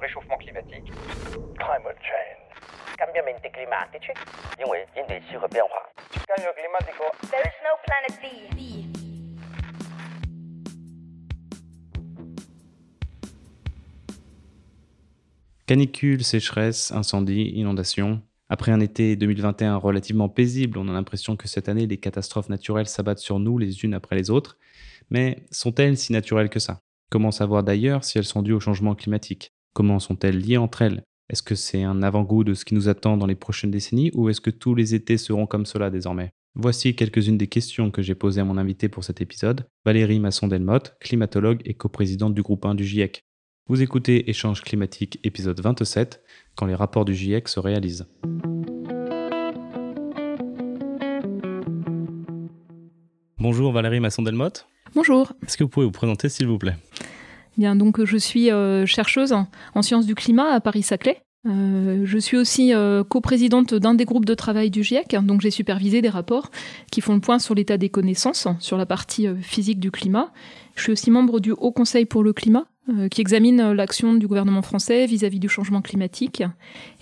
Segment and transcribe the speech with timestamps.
[0.00, 0.90] réchauffement climatique,
[1.58, 2.40] climate change,
[2.98, 4.12] cambiamenti climatici,
[4.58, 4.86] 因为
[6.30, 8.24] cambio climático, there is no planet B.
[8.54, 8.86] B.
[15.66, 18.22] Canicule, sécheresse, incendie, inondation.
[18.48, 22.88] Après un été 2021 relativement paisible, on a l'impression que cette année, les catastrophes naturelles
[22.88, 24.56] s'abattent sur nous les unes après les autres.
[25.10, 26.80] Mais sont-elles si naturelles que ça?
[27.10, 29.52] Comment savoir d'ailleurs si elles sont dues au changement climatique?
[29.72, 31.02] Comment sont-elles liées entre elles?
[31.28, 34.28] Est-ce que c'est un avant-goût de ce qui nous attend dans les prochaines décennies ou
[34.28, 36.30] est-ce que tous les étés seront comme cela désormais?
[36.56, 40.96] Voici quelques-unes des questions que j'ai posées à mon invité pour cet épisode, Valérie Masson-Delmotte,
[40.98, 43.22] climatologue et coprésidente du groupe 1 du GIEC.
[43.68, 46.20] Vous écoutez Échange climatique épisode 27,
[46.56, 48.08] quand les rapports du GIEC se réalisent.
[53.38, 54.66] Bonjour Valérie Masson-Delmotte.
[54.96, 55.32] Bonjour.
[55.46, 56.74] Est-ce que vous pouvez vous présenter s'il vous plaît?
[57.60, 61.22] Donc je suis euh, chercheuse en, en, sciences du climat à Paris-Saclay.
[61.48, 65.50] Euh, je suis aussi euh, coprésidente d'un des groupes de travail du GIEC, donc j'ai
[65.50, 66.50] supervisé des rapports
[66.90, 70.32] qui font le point sur l'état des connaissances sur la partie physique du climat.
[70.76, 72.66] Je suis aussi membre du Haut Conseil pour le climat,
[73.10, 76.42] qui examine l'action du gouvernement français vis-à-vis -vis du changement climatique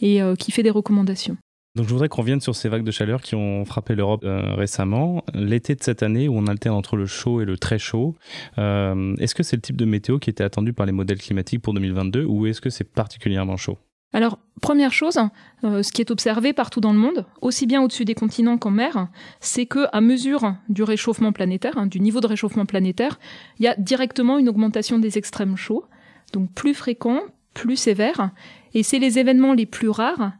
[0.01, 1.37] et qui fait des recommandations.
[1.75, 4.55] Donc je voudrais qu'on revienne sur ces vagues de chaleur qui ont frappé l'Europe euh,
[4.55, 5.23] récemment.
[5.35, 8.17] L'été de cette année où on alterne entre le chaud et le très chaud,
[8.59, 11.63] euh, est-ce que c'est le type de météo qui était attendu par les modèles climatiques
[11.63, 13.79] pour 2022 ou est-ce que c'est particulièrement chaud?
[14.15, 15.19] Alors, première chose,
[15.65, 18.71] euh, ce qui est observé partout dans le monde, aussi bien au-dessus des continents qu'en
[18.71, 19.09] mer,
[19.39, 23.19] c'est que à mesure du réchauffement planétaire, hein, du niveau de réchauffement planétaire,
[23.59, 25.85] il y a directement une augmentation des extrêmes chauds,
[26.33, 27.21] donc plus fréquents,
[27.53, 28.31] plus sévères,
[28.73, 30.33] et c'est les événements les plus rares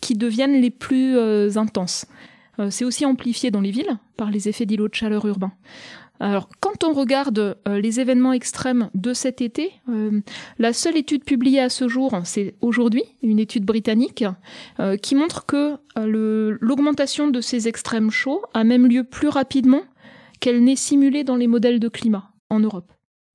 [0.00, 2.06] qui deviennent les plus euh, intenses.
[2.58, 5.52] Euh, c'est aussi amplifié dans les villes par les effets d'îlots de chaleur urbains.
[6.22, 9.72] Alors, quand on regarde euh, les événements extrêmes de cet été,
[10.58, 14.24] la seule étude publiée à ce jour, c'est aujourd'hui, une étude britannique,
[15.00, 19.80] qui montre que l'augmentation de ces extrêmes chauds a même lieu plus rapidement
[20.40, 22.92] qu'elle n'est simulée dans les modèles de climat en Europe.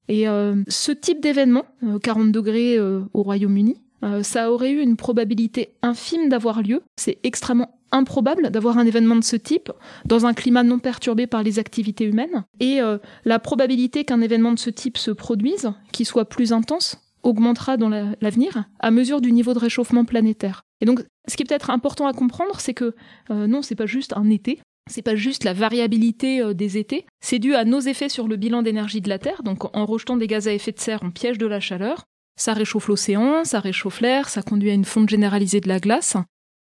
[0.09, 0.25] Et
[0.67, 1.65] ce type d'événement,
[2.03, 3.81] 40 degrés au Royaume-Uni,
[4.23, 6.81] ça aurait eu une probabilité infime d'avoir lieu.
[6.95, 9.71] C'est extrêmement improbable d'avoir un événement de ce type
[10.05, 12.43] dans un climat non perturbé par les activités humaines.
[12.59, 16.99] Et euh, la probabilité qu'un événement de ce type se produise, qui soit plus intense,
[17.23, 20.61] augmentera dans l'avenir la, à mesure du niveau de réchauffement planétaire.
[20.81, 22.93] Et donc, ce qui est peut-être important à comprendre, c'est que
[23.31, 27.05] euh, non, c'est pas juste un été, c'est pas juste la variabilité euh, des étés,
[27.21, 29.41] c'est dû à nos effets sur le bilan d'énergie de la Terre.
[29.41, 32.05] Donc, en rejetant des gaz à effet de serre, on piège de la chaleur.
[32.35, 36.17] Ça réchauffe l'océan, ça réchauffe l'air, ça conduit à une fonte généralisée de la glace.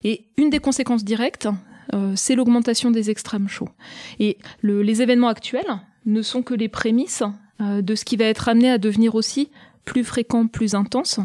[0.02, 1.48] Et une des conséquences directes,
[1.94, 3.70] euh, c'est l'augmentation des extrêmes chauds.
[4.19, 7.22] Et le, les événements actuels ne sont que les prémices
[7.60, 9.50] euh, de ce qui va être amené à devenir aussi
[9.84, 11.20] plus fréquent, plus intense.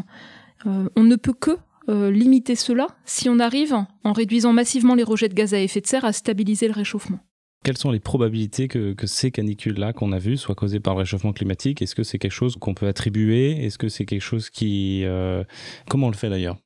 [0.66, 1.56] Euh, on ne peut que
[1.88, 3.74] limiter cela si on arrive,
[4.04, 7.18] en réduisant massivement les rejets de gaz à effet de serre, à stabiliser le réchauffement.
[7.64, 11.32] Quelles sont les probabilités que, ces canicules-là qu'on a vues soient causées par le réchauffement
[11.32, 11.82] climatique?
[11.82, 13.64] Est-ce que c'est quelque chose qu'on peut attribuer?
[13.64, 15.04] Est-ce que c'est quelque chose qui...
[15.88, 16.56] Comment on le fait d'ailleurs?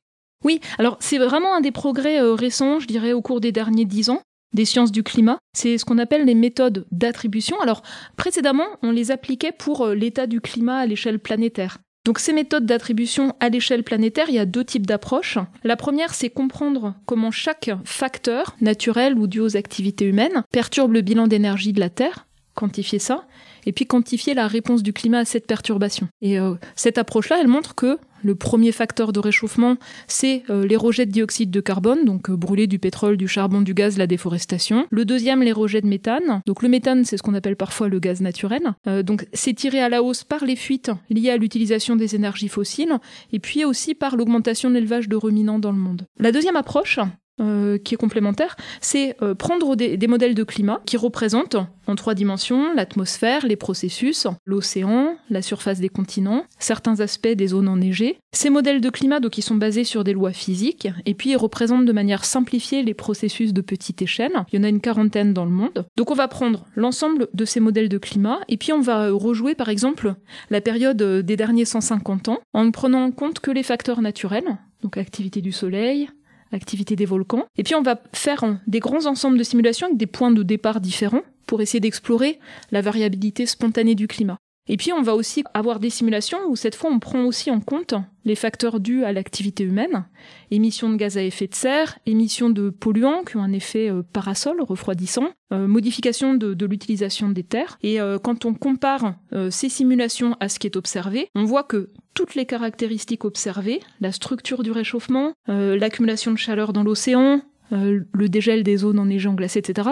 [0.45, 3.85] Oui, alors c'est vraiment un des progrès euh, récents, je dirais, au cours des derniers
[3.85, 4.21] dix ans
[4.53, 5.37] des sciences du climat.
[5.53, 7.59] C'est ce qu'on appelle les méthodes d'attribution.
[7.59, 7.81] Alors,
[8.15, 11.79] précédemment, on les appliquait pour euh, l'état du climat à l'échelle planétaire.
[12.05, 15.39] Donc ces méthodes d'attribution à l'échelle planétaire, il y a deux types d'approches.
[15.63, 21.01] La première, c'est comprendre comment chaque facteur, naturel ou dû aux activités humaines, perturbe le
[21.01, 23.25] bilan d'énergie de la Terre, quantifier ça,
[23.65, 26.07] et puis quantifier la réponse du climat à cette perturbation.
[26.21, 29.77] Et euh, cette approche-là, elle montre que le premier facteur de réchauffement,
[30.07, 33.61] c'est euh, les rejets de dioxyde de carbone, donc euh, brûler du pétrole, du charbon,
[33.61, 34.87] du gaz, la déforestation.
[34.89, 36.41] Le deuxième, les rejets de méthane.
[36.47, 38.73] Donc le méthane, c'est ce qu'on appelle parfois le gaz naturel.
[38.87, 42.47] Euh, donc c'est tiré à la hausse par les fuites liées à l'utilisation des énergies
[42.47, 42.97] fossiles,
[43.31, 46.07] et puis aussi par l'augmentation de l'élevage de ruminants dans le monde.
[46.19, 46.99] La deuxième approche,
[47.41, 52.13] euh, qui est complémentaire, c'est euh, prendre des, modèles de climat qui représentent en trois
[52.13, 58.19] dimensions l'atmosphère, les processus, l'océan, la surface des continents, certains aspects des zones enneigées.
[58.31, 61.85] Ces modèles de climat, donc, ils sont basés sur des lois physiques, et puis représentent
[61.85, 64.31] de manière simplifiée les processus de petite échelle.
[64.53, 65.85] Il y en a une quarantaine dans le monde.
[65.97, 69.55] Donc on va prendre l'ensemble de ces modèles de climat, et puis on va rejouer,
[69.55, 70.15] par exemple,
[70.51, 74.57] la période des derniers 150 ans, en ne prenant en compte que les facteurs naturels,
[74.81, 76.07] donc activité du soleil,
[76.51, 77.45] activité des volcans.
[77.57, 80.79] Et puis on va faire des grands ensembles de simulations avec des points de départ
[80.79, 82.39] différents pour essayer d'explorer
[82.71, 84.37] la variabilité spontanée du climat.
[84.67, 87.59] Et puis on va aussi avoir des simulations où cette fois on prend aussi en
[87.59, 87.93] compte
[88.25, 90.05] les facteurs dus à l'activité humaine,
[90.49, 94.01] émissions de gaz à effet de serre, émissions de polluants qui ont un effet euh,
[94.01, 97.77] parasol refroidissant, euh, modification de, l'utilisation des terres.
[97.83, 99.15] Et euh, quand on compare
[99.51, 104.11] ces simulations à ce qui est observé, on voit que toutes les caractéristiques observées, la
[104.11, 107.41] structure du réchauffement, l'accumulation de chaleur dans l'océan,
[107.71, 109.89] euh, le dégel des zones enneigées, glacées, etc.,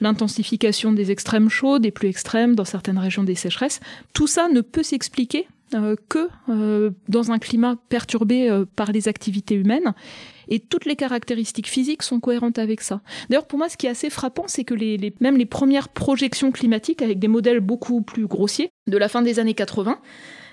[0.00, 3.80] l'intensification des extrêmes chauds, des plus extrêmes, dans certaines régions des sécheresses,
[4.12, 9.54] tout ça ne peut s'expliquer euh, que euh, dans un climat perturbé par les activités
[9.54, 9.94] humaines.
[10.48, 13.00] Et toutes les caractéristiques physiques sont cohérentes avec ça.
[13.30, 14.74] D'ailleurs, pour moi, ce qui est assez frappant, c'est que
[15.22, 19.38] même les premières projections climatiques, avec des modèles beaucoup plus grossiers, de la fin des
[19.38, 19.98] années 80,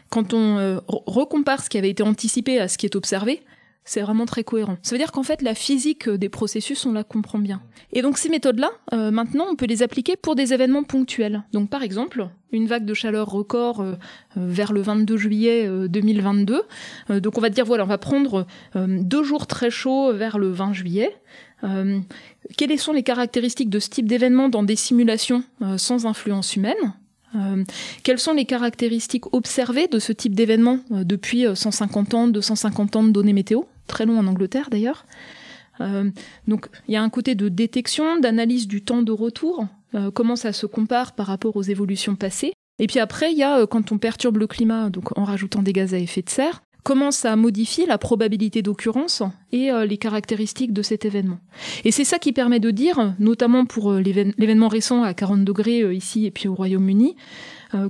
[0.10, 3.42] quand on recompare ce qui avait été anticipé à ce qui est observé,
[3.84, 4.78] c'est vraiment très cohérent.
[4.84, 7.62] Ça veut dire qu'en fait, la physique des processus, on la comprend bien.
[7.94, 11.44] Et donc ces méthodes-là, euh, maintenant, on peut les appliquer pour des événements ponctuels.
[11.52, 13.94] Donc par exemple, une vague de chaleur record euh,
[14.38, 16.62] euh, vers le 22 juillet 2022.
[17.20, 18.46] donc on va dire, voilà, on va prendre
[18.76, 21.16] deux jours très chauds vers le 20 juillet.
[22.58, 25.44] quelles sont les caractéristiques de ce type d'événement dans des simulations
[25.78, 26.94] sans influence humaine?
[27.36, 27.64] Euh,
[28.04, 32.96] quelles sont les caractéristiques observées de ce type d'événement euh, depuis 150 euh, ans, 250
[32.96, 35.06] ans de données météo, très long en Angleterre d'ailleurs
[36.48, 39.66] Donc il y a un côté de détection, d'analyse du temps de retour,
[40.14, 42.54] comment ça se compare par rapport aux évolutions passées.
[42.80, 45.74] Et puis après, il y a quand on perturbe le climat, donc en rajoutant des
[45.74, 50.74] gaz à effet de serre, comment ça modifie la probabilité d'occurrence et euh, les caractéristiques
[50.74, 51.40] de cet événement.
[51.86, 55.82] Et c'est ça qui permet de dire, notamment pour euh, l'événement récent à 40 degrés
[55.82, 57.16] euh, ici et puis au Royaume-Uni,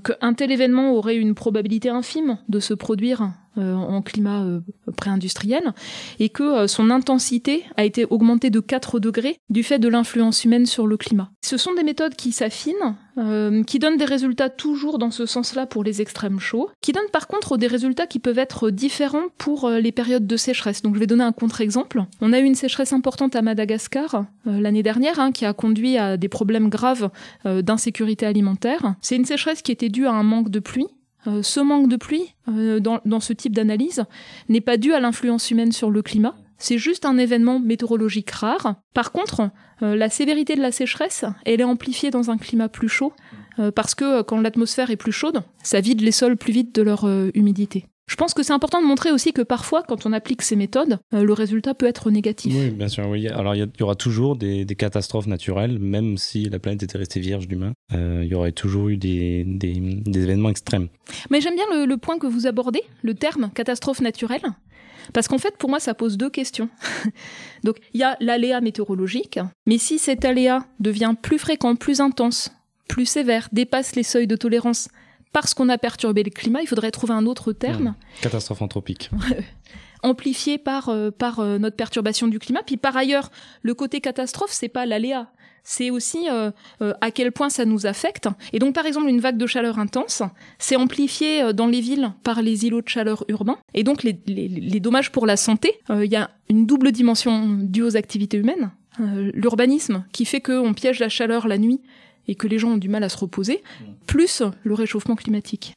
[0.04, 4.62] qu'un tel événement aurait une probabilité infime de se produire en climat euh,
[4.96, 5.74] pré-industriel
[6.20, 10.46] et que euh, son intensité a été augmentée de 4 degrés du fait de l'influence
[10.46, 11.32] humaine sur le climat.
[11.42, 12.96] Ce sont des méthodes qui s'affinent,
[13.68, 17.28] qui donnent des résultats toujours dans ce sens-là pour les extrêmes chauds, qui donnent par
[17.28, 20.82] contre des résultats qui peuvent être différents pour les périodes de sécheresse.
[20.82, 22.06] Donc je vais donner un contre-exemple.
[22.22, 26.16] On a eu une sécheresse importante à Madagascar l'année dernière hein, qui a conduit à
[26.16, 27.10] des problèmes graves
[27.44, 28.96] d'insécurité alimentaire.
[29.02, 30.88] C'est une sécheresse qui était due à un manque de pluie
[31.28, 34.04] euh, ce manque de pluie euh, dans, ce type d'analyse
[34.50, 38.76] n'est pas dû à l'influence humaine sur le climat, c'est juste un événement météorologique rare.
[38.94, 39.50] Par contre,
[39.82, 43.14] euh, la sévérité de la sécheresse, elle est amplifiée dans un climat plus chaud,
[43.76, 47.06] parce que quand l'atmosphère est plus chaude, ça vide les sols plus vite de leur
[47.36, 47.86] humidité.
[48.12, 51.00] Je pense que c'est important de montrer aussi que parfois, quand on applique ces méthodes,
[51.14, 52.54] euh, le résultat peut être négatif.
[52.54, 53.08] Oui, bien sûr.
[53.08, 53.26] Oui.
[53.30, 57.48] Alors, il y, aura toujours des, catastrophes naturelles, même si la planète était restée vierge
[57.48, 57.72] d'humains.
[57.94, 59.48] Euh, il y aurait toujours eu des,
[60.14, 60.90] événements extrêmes.
[61.30, 64.44] Mais j'aime bien le, point que vous abordez, le terme catastrophe naturelle.
[65.14, 66.68] Parce qu'en fait, pour moi, ça pose deux questions.
[67.64, 72.52] Donc, il y a l'aléa météorologique, mais si cet aléa devient plus fréquent, plus intense,
[72.90, 74.90] plus sévère, dépasse les seuils de tolérance,
[75.32, 77.90] parce qu'on a perturbé le climat, il faudrait trouver un autre terme.
[77.90, 78.22] Hmm.
[78.22, 79.10] Catastrophe anthropique.
[80.04, 82.62] amplifié par euh, par euh, notre perturbation du climat.
[82.66, 83.32] Puis par ailleurs,
[83.62, 85.32] le côté catastrophe, c'est pas l'aléa,
[85.64, 86.52] c'est aussi euh,
[87.02, 88.28] à quel point ça nous affecte.
[88.54, 90.24] Et donc par exemple, une vague de chaleur intense,
[90.60, 93.58] c'est amplifié dans les villes par les îlots de chaleur urbains.
[93.74, 97.48] Et donc les, les, les dommages pour la santé, il y a une double dimension
[97.48, 98.72] due aux activités humaines.
[99.00, 101.82] L'urbanisme qui fait qu'on piège la chaleur la nuit
[102.28, 103.64] et que les gens ont du mal à se reposer,
[104.08, 105.74] plus le réchauffement climatique.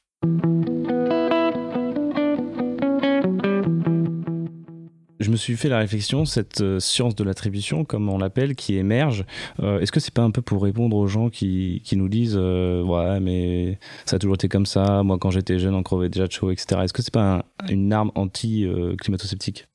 [5.24, 8.76] Je me suis fait la réflexion, cette euh, science de l'attribution, comme on l'appelle, qui
[8.76, 9.24] émerge,
[9.58, 12.82] euh, est-ce que c'est pas un peu pour répondre aux gens qui, nous disent euh,
[12.82, 16.26] Ouais, mais ça a toujours été comme ça, moi quand j'étais jeune, on crevait déjà
[16.26, 16.82] de chaud, etc.
[16.84, 19.66] Est-ce que c'est pas une arme anti-climato-sceptique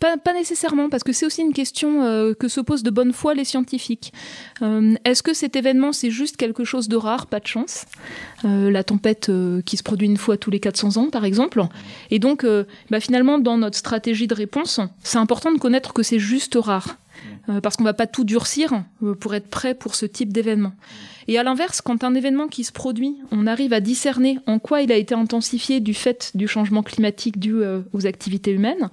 [0.00, 3.34] pas, nécessairement, parce que c'est aussi une question euh, que se posent de bonne foi
[3.34, 4.12] les scientifiques.
[4.62, 7.86] Euh, est-ce que cet événement, c'est juste quelque chose de rare, pas de chance
[8.44, 9.30] euh, La tempête
[9.64, 11.62] qui se produit une fois tous les 400 ans, par exemple.
[12.10, 12.46] Et donc,
[12.90, 16.96] bah, finalement, dans notre stratégie de réponse, c'est important de connaître que c'est juste rare.
[17.62, 18.84] Parce qu'on va pas tout durcir
[19.20, 20.72] pour être prêt pour ce type d'événement.
[21.28, 24.82] Et à l'inverse, quand un événement qui se produit, on arrive à discerner en quoi
[24.82, 28.90] il a été intensifié du fait du changement climatique dû euh, aux activités humaines,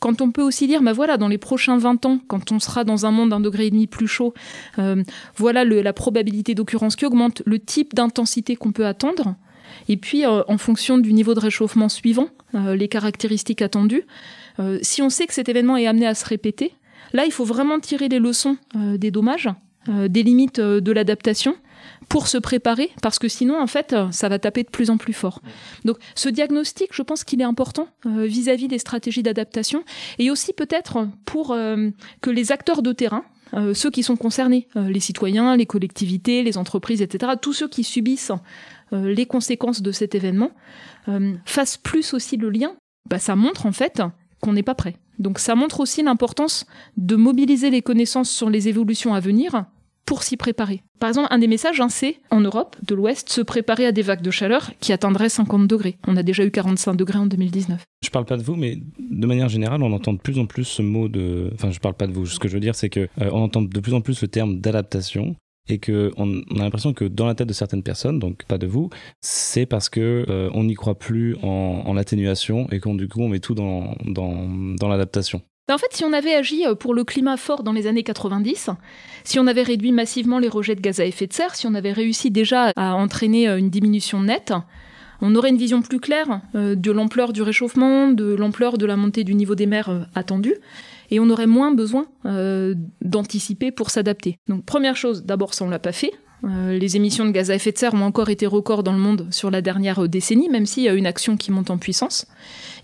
[0.00, 2.84] quand on peut aussi dire, bah voilà, dans les prochains 20 ans, quand on sera
[2.84, 4.34] dans un monde d'un degré et demi plus chaud,
[4.78, 5.02] euh,
[5.36, 9.36] voilà la probabilité d'occurrence qui augmente, le type d'intensité qu'on peut attendre,
[9.88, 14.04] et puis euh, en fonction du niveau de réchauffement suivant, les caractéristiques attendues,
[14.80, 16.72] si on sait que cet événement est amené à se répéter,
[17.12, 19.48] là il faut vraiment tirer les leçons des dommages,
[19.86, 21.54] des limites de l'adaptation,
[22.08, 25.12] pour se préparer, parce que sinon, en fait, ça va taper de plus en plus
[25.12, 25.40] fort.
[25.84, 29.84] Donc, ce diagnostic, je pense qu'il est important euh, vis-à-vis des stratégies d'adaptation,
[30.18, 33.24] et aussi peut-être pour euh, que les acteurs de terrain,
[33.54, 37.84] euh, ceux qui sont concernés, les citoyens, les collectivités, les entreprises, etc., tous ceux qui
[37.84, 38.32] subissent
[38.92, 40.50] euh, les conséquences de cet événement,
[41.08, 42.72] euh, fasse plus aussi le lien,
[43.08, 44.02] bah, ça montre en fait
[44.40, 44.96] qu'on n'est pas prêt.
[45.18, 49.64] Donc ça montre aussi l'importance de mobiliser les connaissances sur les évolutions à venir
[50.08, 50.82] pour s'y préparer.
[51.00, 54.00] Par exemple, un des messages, hein, c'est en Europe de l'Ouest se préparer à des
[54.00, 55.98] vagues de chaleur qui atteindraient 50 degrés.
[56.06, 57.82] On a déjà eu 45 degrés en 2019.
[58.02, 60.64] Je parle pas de vous, mais de manière générale, on entend de plus en plus
[60.64, 61.50] ce mot de.
[61.52, 62.24] Enfin, je parle pas de vous.
[62.24, 64.28] Ce que je veux dire, c'est que euh, on entend de plus en plus le
[64.28, 65.36] terme d'adaptation
[65.68, 68.66] et que on, a l'impression que dans la tête de certaines personnes, donc pas de
[68.66, 73.08] vous, c'est parce que euh, on n'y croit plus en, en l'atténuation et qu'on du
[73.08, 74.48] coup on met tout dans dans,
[74.78, 75.42] dans l'adaptation.
[75.68, 78.02] Ben, en fait, si on avait agi euh, pour le climat fort dans les années
[78.02, 78.70] 90,
[79.24, 81.74] si on avait réduit massivement les rejets de gaz à effet de serre, si on
[81.74, 84.54] avait réussi déjà à entraîner euh, une diminution nette,
[85.20, 89.24] on aurait une vision plus claire de l'ampleur du réchauffement, de l'ampleur de la montée
[89.24, 90.54] du niveau des mers attendue,
[91.10, 94.38] et on aurait moins besoin euh, d'anticiper pour s'adapter.
[94.48, 96.12] Donc première chose, d'abord ça on l'a pas fait.
[96.44, 98.98] Euh, les émissions de gaz à effet de serre ont encore été records dans le
[98.98, 101.78] monde sur la dernière euh, décennie, même s'il y a une action qui monte en
[101.78, 102.26] puissance.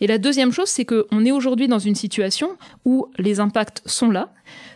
[0.01, 4.11] Et la deuxième chose, c'est qu'on est aujourd'hui dans une situation où les impacts sont
[4.11, 4.33] là,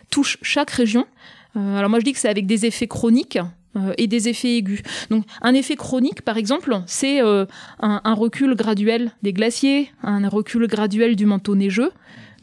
[0.09, 1.05] touchent chaque région.
[1.55, 3.39] Alors moi je dis que c'est avec des effets chroniques
[3.97, 4.81] et des effets aigus.
[5.09, 11.15] Donc un effet chronique, par exemple, c'est un recul graduel des glaciers, un recul graduel
[11.15, 11.91] du manteau neigeux.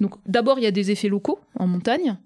[0.01, 2.17] Donc d'abord il y a des effets locaux en montagne.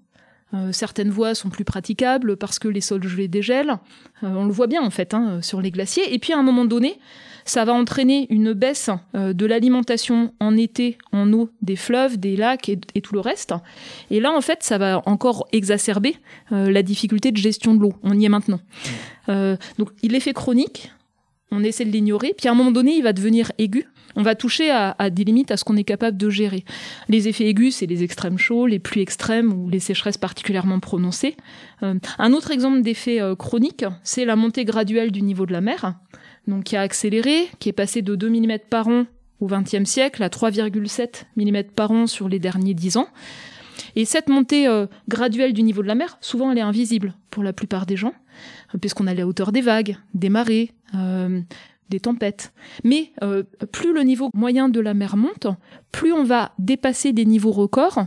[0.53, 3.77] Euh, certaines voies sont plus praticables parce que les sols gelés dégèlent.
[4.23, 6.13] Euh, on le voit bien en fait hein, sur les glaciers.
[6.13, 6.99] Et puis à un moment donné,
[7.45, 12.35] ça va entraîner une baisse euh, de l'alimentation en été en eau des fleuves, des
[12.35, 13.53] lacs et, tout le reste.
[14.09, 16.17] Et là, en fait, ça va encore exacerber
[16.51, 17.93] la difficulté de gestion de l'eau.
[18.03, 18.59] On y est maintenant.
[19.27, 20.91] Donc, il est fait chronique.
[21.51, 22.33] On essaie de l'ignorer.
[22.37, 23.87] Puis à un moment donné, il va devenir aigu.
[24.15, 26.65] On va toucher à, des limites à ce qu'on est capable de gérer.
[27.09, 31.35] Les effets aigus, c'est les extrêmes chauds, les pluies extrêmes ou les sécheresses particulièrement prononcées.
[31.83, 35.61] Euh, un autre exemple d'effet euh, chronique, c'est la montée graduelle du niveau de la
[35.61, 35.95] mer,
[36.47, 39.05] donc qui a accéléré, qui est passé de 2 mm par an
[39.39, 43.07] au XXe siècle à 3,7 mm par an sur les derniers 10 ans.
[43.95, 47.43] Et cette montée euh, graduelle du niveau de la mer, souvent elle est invisible pour
[47.43, 48.13] la plupart des gens,
[48.79, 50.71] puisqu'on a la hauteur des vagues, des marées,
[51.91, 52.51] des tempêtes.
[52.83, 55.47] Mais euh, plus le niveau moyen de la mer monte,
[55.91, 58.05] plus on va dépasser des niveaux records.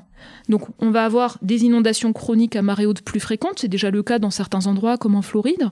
[0.49, 4.03] Donc on va avoir des inondations chroniques à marée haute plus fréquentes, c'est déjà le
[4.03, 5.71] cas dans certains endroits comme en Floride.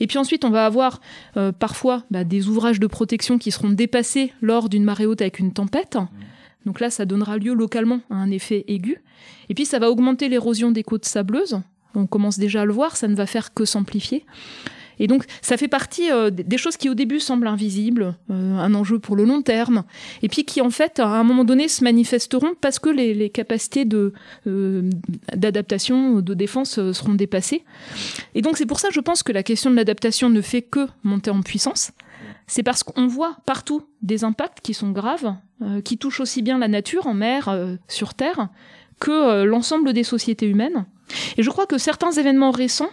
[0.00, 1.00] Et puis ensuite on va avoir
[1.36, 5.38] euh, parfois bah, des ouvrages de protection qui seront dépassés lors d'une marée haute avec
[5.38, 5.96] une tempête.
[6.66, 9.02] Donc là ça donnera lieu localement à un effet aigu.
[9.48, 11.60] Et puis ça va augmenter l'érosion des côtes sableuses.
[11.94, 14.26] On commence déjà à le voir, ça ne va faire que s'amplifier.
[14.98, 18.74] Et donc, ça fait partie euh, des choses qui au début semblent invisibles, euh, un
[18.74, 19.84] enjeu pour le long terme,
[20.22, 23.84] et puis qui en fait, à un moment donné, se manifesteront parce que les, capacités
[23.84, 24.12] de
[24.46, 24.88] euh,
[25.34, 27.64] d'adaptation, de défense seront dépassées.
[28.34, 30.86] Et donc, c'est pour ça, je pense que la question de l'adaptation ne fait que
[31.02, 31.92] monter en puissance.
[32.46, 35.34] C'est parce qu'on voit partout des impacts qui sont graves,
[35.84, 37.54] qui touchent aussi bien la nature en mer,
[37.88, 38.48] sur terre,
[39.00, 40.86] que l'ensemble des sociétés humaines.
[41.36, 42.90] Et je crois que certains événements récents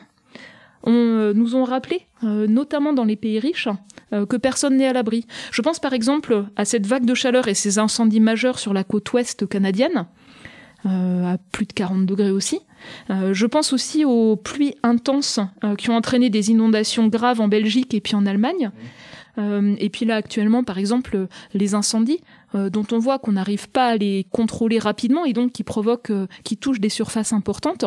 [0.84, 3.70] on, euh, nous ont rappelé, euh, notamment dans les pays riches,
[4.12, 5.26] euh, que personne n'est à l'abri.
[5.52, 8.84] Je pense par exemple à cette vague de chaleur et ces incendies majeurs sur la
[8.84, 10.06] côte ouest canadienne,
[10.86, 12.60] à plus de 40 degrés aussi.
[13.08, 15.40] Je pense aussi aux pluies intenses
[15.78, 18.70] qui ont entraîné des inondations graves en Belgique et puis en Allemagne.
[19.38, 22.22] Euh, et puis là actuellement, par exemple, les incendies
[22.56, 26.12] euh, dont on voit qu'on n'arrive pas à les contrôler rapidement et donc qui provoquent,
[26.12, 27.86] euh, qui touchent des surfaces importantes.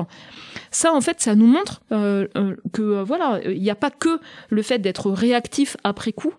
[0.70, 4.20] Ça, en fait, ça nous montre euh, euh, que voilà, il n'y a pas que
[4.50, 6.32] le fait d'être réactif après coup.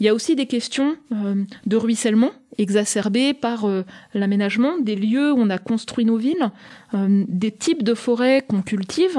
[0.00, 3.84] Il y a aussi des questions de ruissellement exacerbées par euh,
[4.14, 6.50] l'aménagement des lieux où on a construit nos villes,
[6.94, 9.18] euh, des types de forêts qu'on cultive,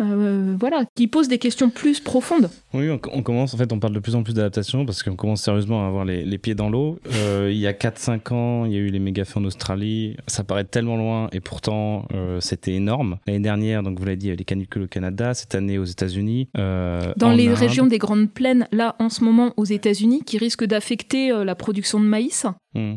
[0.00, 2.50] euh, voilà, qui posent des questions plus profondes.
[2.72, 5.14] Oui, on, on commence, en fait, on parle de plus en plus d'adaptation parce qu'on
[5.14, 6.98] commence sérieusement à avoir les, les pieds dans l'eau.
[7.46, 10.16] Il y a 4-5 ans, il y a eu les méga feux en Australie.
[10.26, 12.08] Ça paraît tellement loin et pourtant,
[12.40, 13.18] c'était énorme.
[13.26, 15.54] L'année dernière, donc vous l'avez dit, il y a eu les canicules au Canada, cette
[15.54, 16.48] année aux États-Unis.
[16.54, 17.54] Dans les Inde.
[17.54, 22.00] régions des Grandes Plaines, là, en ce moment, aux États-Unis, qui risquent d'affecter la production
[22.00, 22.46] de maïs.
[22.74, 22.94] Hmm.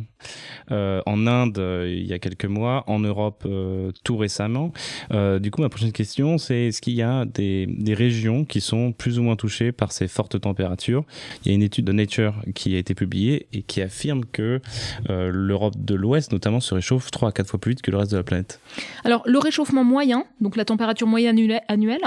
[0.71, 4.71] Euh, en Inde, euh, il y a quelques mois, en Europe, euh, tout récemment.
[5.11, 9.19] Du coup, ma prochaine question, c'est est-ce qu'il y a des, régions qui sont plus
[9.19, 11.03] ou moins touchées par ces fortes températures?
[11.43, 14.59] Il y a une étude de Nature qui a été publiée et qui affirme que
[15.07, 18.11] l'Europe de l'Ouest, notamment, se réchauffe 3 à 4 fois plus vite que le reste
[18.11, 18.59] de la planète.
[19.03, 22.01] Alors, le réchauffement moyen, donc la température moyenne annuelle,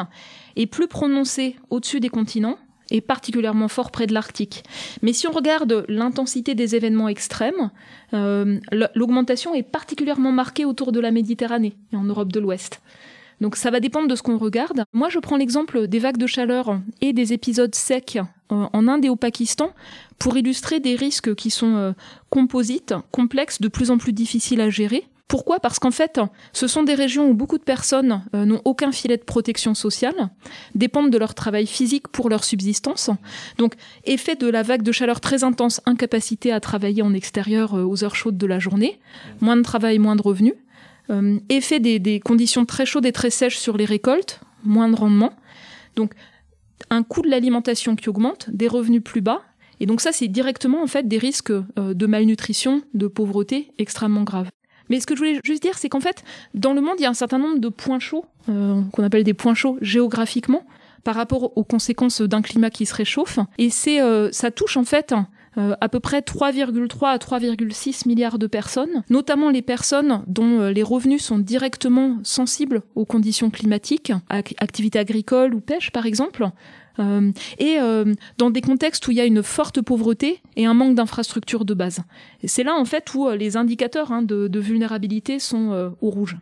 [0.57, 2.59] est plus prononcé au-dessus des continents
[2.91, 4.65] et particulièrement fort près de l'Arctique.
[5.03, 7.71] Mais si on regarde l'intensité des événements extrêmes,
[8.15, 8.59] euh,
[8.95, 12.81] l'augmentation est particulièrement marquée autour de la Méditerranée et en Europe de l'Ouest.
[13.41, 14.85] Donc ça va dépendre de ce qu'on regarde.
[14.93, 18.19] Moi, je prends l'exemple des vagues de chaleur et des épisodes secs
[18.53, 19.73] euh, en Inde et au Pakistan
[20.19, 21.93] pour illustrer des risques qui sont euh,
[22.29, 25.05] composites, complexes, de plus en plus difficiles à gérer.
[25.31, 25.61] Pourquoi?
[25.61, 26.21] Parce qu'en fait,
[26.53, 30.29] ce sont des régions où beaucoup de personnes euh, n'ont aucun filet de protection sociale,
[30.75, 33.11] dépendent de leur travail physique pour leur subsistance.
[33.57, 37.85] Donc, effet de la vague de chaleur très intense, incapacité à travailler en extérieur euh,
[37.85, 38.99] aux heures chaudes de la journée,
[39.41, 40.55] moins de travail, moins de revenus.
[41.11, 45.33] Euh, effet des, conditions très chaudes et très sèches sur les récoltes, moins de rendement.
[45.95, 46.13] Donc,
[46.91, 49.43] un coût de l'alimentation qui augmente, des revenus plus bas.
[49.79, 54.51] Et donc ça, c'est directement en fait des risques de malnutrition, de pauvreté extrêmement graves.
[54.91, 57.07] Mais ce que je voulais juste dire, c'est qu'en fait, dans le monde, il y
[57.07, 60.67] a un certain nombre de points chauds, euh, qu'on appelle des points chauds géographiquement,
[61.05, 63.39] par rapport aux conséquences d'un climat qui se réchauffe.
[63.57, 65.15] Et c'est, euh, ça touche en fait
[65.57, 70.83] euh, à peu près 3,3 à 3,6 milliards de personnes, notamment les personnes dont les
[70.83, 76.51] revenus sont directement sensibles aux conditions climatiques, activités agricoles ou pêche par exemple,
[76.99, 80.75] euh, et euh, dans des contextes où il y a une forte pauvreté et un
[80.75, 82.01] manque d'infrastructures de base.
[82.45, 86.37] C'est là en fait où euh, les indicateurs hein, de, vulnérabilité sont au rouge.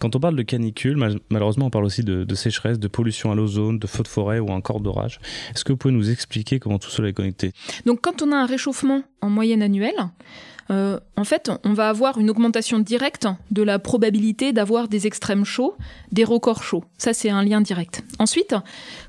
[0.00, 0.96] Quand on parle de canicule,
[1.28, 4.48] malheureusement, on parle aussi de, sécheresse, de pollution à l'ozone, de feux de forêt ou
[4.48, 5.20] encore d'orage.
[5.54, 7.52] Est-ce que vous pouvez nous expliquer comment tout cela est connecté?
[7.84, 10.08] Donc, quand on a un réchauffement en moyenne annuelle,
[10.70, 15.44] euh, en fait, on va avoir une augmentation directe de la probabilité d'avoir des extrêmes
[15.44, 15.74] chauds,
[16.12, 16.84] des records chauds.
[16.96, 18.04] Ça, c'est un lien direct.
[18.18, 18.54] Ensuite,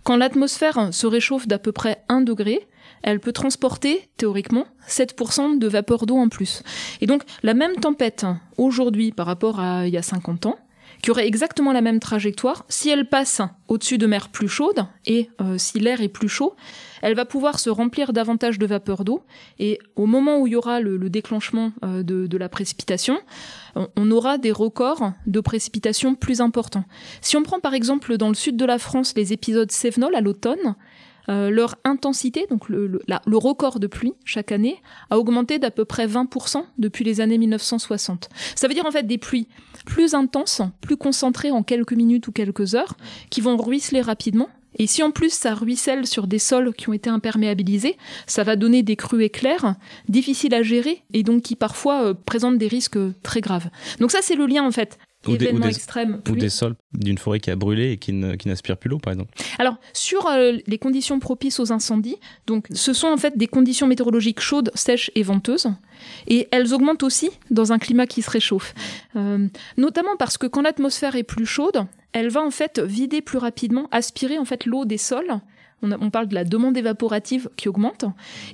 [0.03, 2.68] quand l'atmosphère se réchauffe d'à peu près 1 degré,
[3.03, 6.63] elle peut transporter, théoriquement, 7% de vapeur d'eau en plus.
[7.00, 8.25] Et donc, la même tempête,
[8.58, 10.58] aujourd'hui, par rapport à il y a 50 ans,
[11.01, 15.29] qui aurait exactement la même trajectoire, si elle passe au-dessus de mer plus chaude, et
[15.41, 16.55] euh, si l'air est plus chaud,
[17.01, 19.24] elle va pouvoir se remplir davantage de vapeur d'eau,
[19.60, 23.20] et au moment où il y aura le, déclenchement euh, de, la précipitation,
[23.75, 26.86] on, aura des records de précipitation plus importants.
[27.22, 30.22] Si on prend par exemple dans le sud de la France les épisodes Sévenol à
[30.22, 30.75] l'automne,
[31.30, 33.00] euh, leur intensité, donc le,
[33.32, 38.30] record de pluie chaque année, a augmenté d'à peu près 20% depuis les années 1960.
[38.56, 39.48] Ça veut dire en fait des pluies
[39.86, 42.96] plus intenses, plus concentrées en quelques minutes ou quelques heures,
[43.30, 44.50] qui vont ruisseler rapidement.
[44.80, 48.56] Et si en plus ça ruisselle sur des sols qui ont été imperméabilisés, ça va
[48.56, 49.75] donner des crues éclairs,
[50.08, 53.70] difficiles à gérer et donc qui parfois euh, présentent des risques très graves.
[54.00, 54.98] Donc ça c'est le lien en fait
[55.28, 58.98] ou des, ou des, sols d'une forêt qui a brûlé et qui, n'aspire plus l'eau,
[58.98, 59.32] par exemple.
[59.60, 62.17] Alors, sur euh, les conditions propices aux incendies,
[62.48, 65.67] donc, ce sont en fait des conditions météorologiques chaudes, sèches et venteuses.
[66.28, 68.74] Et elles augmentent aussi dans un climat qui se réchauffe.
[69.15, 73.38] Euh, notamment parce que quand l'atmosphère est plus chaude, elle va en fait vider plus
[73.38, 75.39] rapidement, aspirer en fait l'eau des sols.
[75.84, 78.06] On, on, parle de la demande évaporative qui augmente.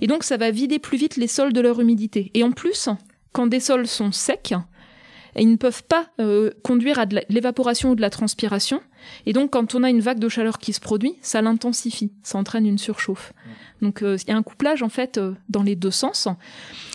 [0.01, 2.31] Et donc, ça va vider plus vite les sols de leur humidité.
[2.33, 2.89] Et en plus,
[3.31, 4.53] quand des sols sont secs,
[5.37, 8.81] et ils ne peuvent pas euh, conduire à de l'évaporation ou de la transpiration.
[9.25, 12.39] Et donc, quand on a une vague de chaleur qui se produit, ça l'intensifie, ça
[12.39, 13.33] entraîne une surchauffe.
[13.81, 16.27] Donc, euh, il y a un couplage en fait euh, dans les deux sens.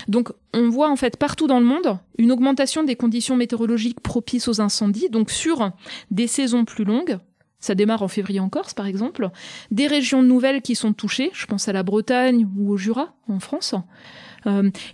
[0.08, 4.48] Donc, on voit en fait partout dans le monde une augmentation des conditions météorologiques propices
[4.48, 5.08] aux incendies.
[5.08, 5.70] Donc, sur
[6.10, 7.18] des saisons plus longues,
[7.60, 9.30] ça démarre en février en Corse, par exemple.
[9.70, 13.38] Des régions nouvelles qui sont touchées, je pense à la Bretagne ou au Jura, en
[13.38, 13.76] France.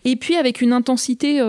[0.05, 1.41] et puis avec une intensité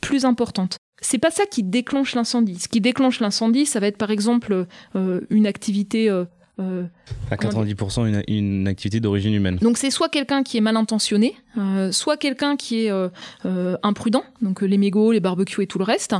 [0.00, 2.58] plus importante c'est pas ça qui déclenche l'incendie.
[2.58, 6.10] Ce qui déclenche l'incendie, ça va être par exemple euh, une activité.
[6.10, 6.24] Euh,
[6.58, 6.84] euh,
[7.30, 9.56] à 90% une, activité d'origine humaine.
[9.56, 11.34] Donc c'est soit quelqu'un qui est mal intentionné,
[11.90, 12.92] soit quelqu'un qui est
[13.82, 16.14] imprudent, donc les mégots, les barbecues et tout le reste.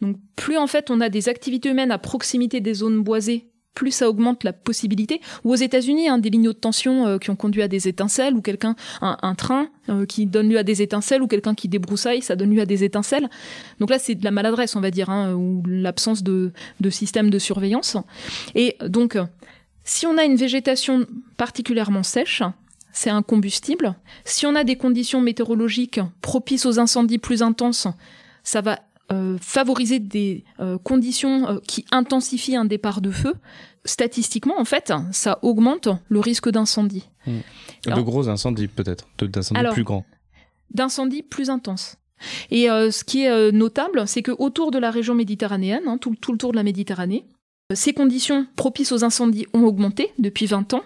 [0.00, 3.90] Donc plus en fait on a des activités humaines à proximité des zones boisées plus
[3.90, 5.20] ça augmente la possibilité.
[5.44, 8.34] Ou aux États-Unis, hein, des lignes de tension euh, qui ont conduit à des étincelles,
[8.34, 12.22] ou quelqu'un, un, train euh, qui donne lieu à des étincelles, ou quelqu'un qui débroussaille,
[12.22, 13.28] ça donne lieu à des étincelles.
[13.80, 17.30] Donc là, c'est de la maladresse, on va dire, hein, ou l'absence de, de système
[17.30, 17.96] de surveillance.
[18.54, 19.18] Et donc,
[19.84, 21.06] si on a une végétation
[21.36, 22.42] particulièrement sèche,
[22.92, 23.94] c'est un combustible.
[24.24, 27.88] Si on a des conditions météorologiques propices aux incendies plus intenses,
[28.44, 28.78] ça va
[29.12, 33.34] euh, favoriser des euh, conditions euh, qui intensifient un départ de feu,
[33.84, 37.08] statistiquement, en fait, ça augmente le risque d'incendie.
[37.26, 37.40] Hmm.
[37.84, 40.06] de gros incendies, peut-être, d'incendies plus grands.
[40.70, 41.96] D'incendies plus intenses.
[42.50, 46.32] Et ce qui est notable, c'est que autour de la région méditerranéenne, hein, tout, tout,
[46.32, 47.26] le tour de la Méditerranée,
[47.74, 50.84] ces conditions propices aux incendies ont augmenté depuis 20 ans,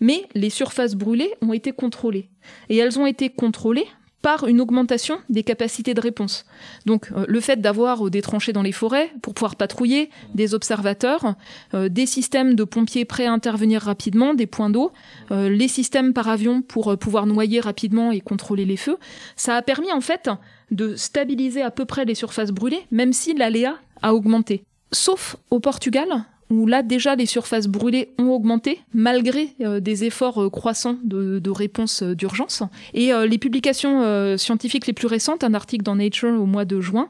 [0.00, 2.28] mais les surfaces brûlées ont été contrôlées.
[2.68, 3.88] Et elles ont été contrôlées
[4.26, 6.46] par une augmentation des capacités de réponse.
[6.84, 11.36] Donc euh, le fait d'avoir des tranchées dans les forêts pour pouvoir patrouiller, des observateurs,
[11.74, 14.90] euh, des systèmes de pompiers prêts à intervenir rapidement, des points d'eau,
[15.30, 18.96] euh, les systèmes par avion pour pouvoir noyer rapidement et contrôler les feux,
[19.36, 20.28] ça a permis en fait
[20.72, 24.64] de stabiliser à peu près les surfaces brûlées, même si l'aléa a augmenté.
[24.90, 30.42] Sauf au Portugal, où là déjà les surfaces brûlées ont augmenté malgré euh, des efforts
[30.42, 32.62] euh, croissants de, réponse euh, d'urgence.
[32.94, 37.08] Et les publications scientifiques les plus récentes, un article dans Nature au mois de juin,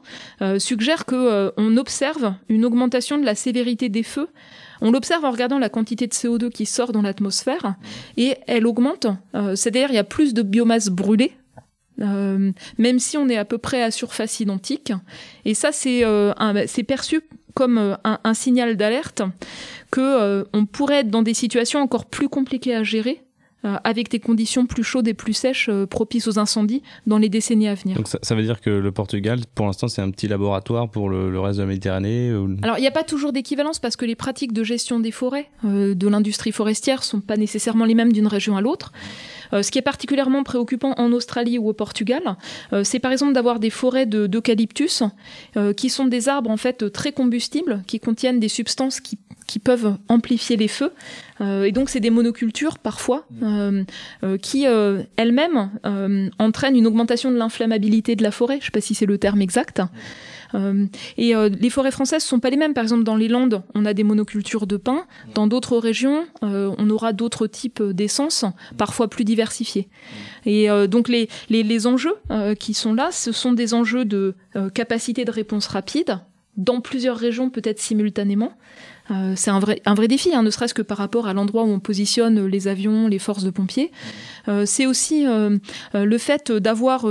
[0.57, 4.27] suggère que euh, on observe une augmentation de la sévérité des feux.
[4.81, 7.75] On l'observe en regardant la quantité de CO2 qui sort dans l'atmosphère
[8.15, 9.07] et elle augmente.
[9.33, 11.31] C'est-à-dire il y a plus de biomasse brûlée
[12.01, 14.91] euh, même si on est à peu près à surface identique.
[15.45, 16.33] Et ça, c'est euh,
[16.87, 17.21] perçu
[17.53, 19.23] comme euh, un, un signal d'alerte
[19.91, 23.21] que on pourrait être dans des situations encore plus compliquées à gérer.
[23.83, 27.73] avec des conditions plus chaudes et plus sèches propices aux incendies dans les décennies à
[27.73, 27.97] venir.
[27.97, 31.09] Donc ça, ça veut dire que le Portugal, pour l'instant, c'est un petit laboratoire pour
[31.09, 33.95] le, le reste de la Méditerranée ou- Alors, il n'y a pas toujours d'équivalence parce
[33.97, 38.13] que les pratiques de gestion des forêts de l'industrie forestière sont pas nécessairement les mêmes
[38.13, 38.91] d'une région à l'autre.
[39.53, 42.21] Euh, ce qui est particulièrement préoccupant en Australie ou au Portugal,
[42.73, 45.03] euh, c'est par exemple d'avoir des forêts de- d'eucalyptus
[45.55, 49.59] euh, qui sont des arbres en fait très combustibles, qui contiennent des substances qui, qui
[49.59, 50.91] peuvent amplifier les feux.
[51.39, 53.83] Et donc, c'est des monocultures parfois euh,
[54.41, 55.69] qui elles-mêmes
[56.39, 58.55] entraînent une augmentation de l'inflammabilité de la forêt.
[58.55, 59.81] Je ne sais pas si c'est le terme exact.
[60.55, 60.85] Euh,
[61.17, 62.73] et euh, les forêts françaises sont pas les mêmes.
[62.73, 65.05] Par exemple, dans les Landes, on a des monocultures de pins.
[65.33, 68.45] Dans d'autres régions, euh, on aura d'autres types d'essences,
[68.77, 69.87] parfois plus diversifiés.
[70.45, 72.15] Et donc les, les, les enjeux
[72.59, 74.33] qui sont là, ce sont des enjeux de
[74.73, 76.19] capacité de réponse rapide
[76.57, 78.53] dans plusieurs régions, peut-être simultanément.
[79.11, 81.63] Euh, c'est un vrai, un vrai défi, hein, ne serait-ce que par rapport à l'endroit
[81.63, 83.91] où on positionne les avions, les forces de pompiers.
[84.47, 85.57] Euh, c'est aussi euh,
[85.93, 87.05] le fait d'avoir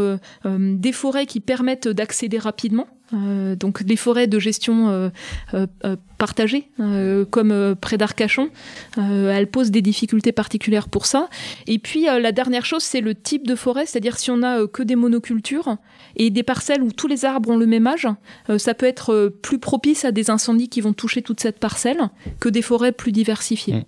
[0.44, 2.86] des forêts qui permettent d'accéder rapidement.
[3.14, 5.10] Euh, donc des forêts de gestion euh,
[5.54, 8.48] euh, euh, partagée, euh, comme près d'Arcachon,
[8.96, 11.28] elles posent des difficultés particulières pour ça.
[11.66, 14.82] Et puis la dernière chose, c'est le type de forêt, c'est-à-dire si on a que
[14.82, 15.76] des monocultures
[16.16, 18.08] et des parcelles où tous les arbres ont le même âge,
[18.56, 22.08] ça peut être plus propice à des incendies qui vont toucher toute cette parcelle
[22.40, 23.74] que des forêts plus diversifiées.
[23.74, 23.84] Mm.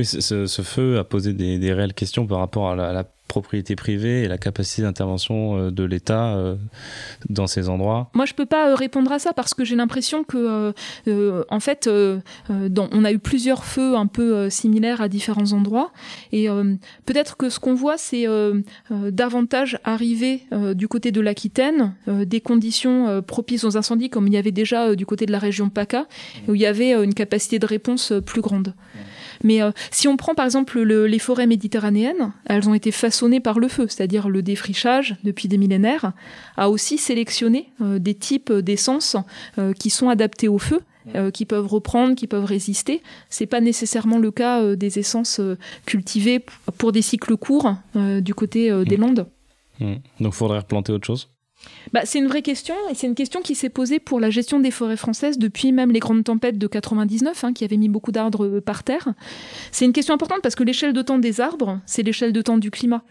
[0.00, 4.28] Oui, ce, feu a posé des, réelles questions par rapport à la propriété privée et
[4.28, 6.54] la capacité d'intervention euh, de l'État euh,
[7.28, 8.10] dans ces endroits.
[8.14, 10.72] Moi, je peux pas euh, répondre à ça parce que j'ai l'impression que,
[11.08, 12.20] euh, en fait, euh,
[12.76, 15.90] dans- on a eu plusieurs feux un peu euh, similaires à différents endroits,
[16.30, 18.26] et euh, peut-être que ce qu'on voit, c'est
[19.10, 24.26] davantage arriver euh, du côté de l'Aquitaine, euh, des conditions euh, propices aux incendies, comme
[24.28, 26.06] il y avait déjà euh, du côté de la région PACA,
[26.48, 28.74] où il y avait euh, une capacité de réponse euh, plus grande.
[29.42, 33.40] Mais euh, si on prend par exemple le- les forêts méditerranéennes, elles ont été façonnées
[33.40, 36.12] par le feu, c'est-à-dire le défrichage depuis des millénaires,
[36.56, 39.16] a aussi sélectionné euh, des types d'essences
[39.58, 40.80] euh, qui sont adaptés au feu,
[41.14, 43.02] euh, qui peuvent reprendre, qui peuvent résister.
[43.28, 45.40] C'est pas nécessairement le cas des essences
[45.84, 46.44] cultivées
[46.78, 49.26] pour des cycles courts du côté des Landes.
[49.80, 49.94] Mm.
[50.20, 51.28] Donc, faudrait replanter autre chose?
[51.92, 54.58] Bah, c'est une vraie question, et c'est une question qui s'est posée pour la gestion
[54.58, 58.12] des forêts françaises depuis même les grandes tempêtes de 99, hein, qui avaient mis beaucoup
[58.12, 59.14] d'arbres euh, par terre.
[59.70, 62.58] C'est une question importante parce que l'échelle de temps des arbres, c'est l'échelle de temps
[62.58, 63.02] du climat.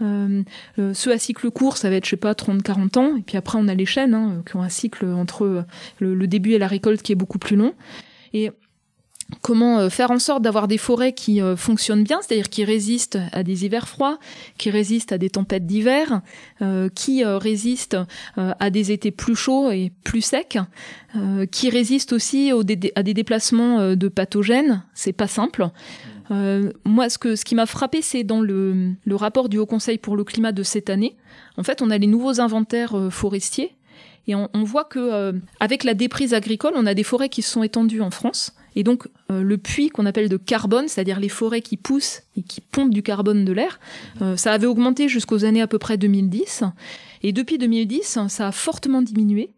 [0.00, 0.42] Euh,
[0.78, 3.36] euh, ceux à cycle court, ça va être, je sais pas, 30-40 ans, et puis
[3.36, 5.62] après on a les chênes, hein, qui ont un cycle entre euh,
[5.98, 7.74] le, le début et la récolte qui est beaucoup plus long.
[8.34, 8.50] Et
[9.40, 13.18] comment euh, faire en sorte d'avoir des forêts qui euh, fonctionnent bien, c'est-à-dire qui résistent
[13.32, 14.18] à des hivers froids,
[14.58, 16.20] qui résistent à des tempêtes d'hiver,
[16.60, 17.96] euh, qui résistent
[18.36, 20.58] à des étés plus chauds et plus secs,
[21.16, 24.84] euh, qui résistent aussi dé- à des déplacements de pathogènes.
[24.94, 25.68] C'est pas simple.
[26.30, 29.66] Euh, moi, ce, que, ce qui m'a frappé, c'est dans le, le rapport du Haut
[29.66, 31.16] Conseil pour le climat de cette année.
[31.56, 33.74] En fait, on a les nouveaux inventaires forestiers
[34.28, 37.50] et on, on voit que avec la déprise agricole, on a des forêts qui se
[37.50, 38.54] sont étendues en France.
[38.76, 42.42] Et donc, euh, le puits qu'on appelle de carbone, c'est-à-dire les forêts qui poussent et
[42.42, 43.80] qui pompent du carbone de l'air,
[44.20, 46.64] euh, ça avait augmenté jusqu'aux années à peu près 2010.
[47.22, 49.50] Et depuis 2010, ça a fortement diminué.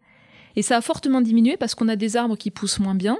[0.55, 3.17] Et ça a fortement diminué parce qu'on a des arbres qui poussent moins bien,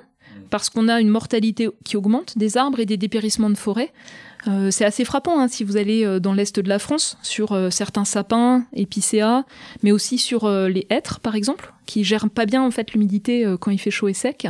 [0.49, 3.91] parce qu'on a une mortalité qui augmente des arbres et des dépérissements de forêt.
[4.47, 8.05] Euh, c'est assez frappant hein, si vous allez dans l'est de la France sur certains
[8.05, 9.43] sapins, épicéas,
[9.83, 13.71] mais aussi sur les hêtres par exemple, qui gèrent pas bien en fait l'humidité quand
[13.71, 14.47] il fait chaud et sec.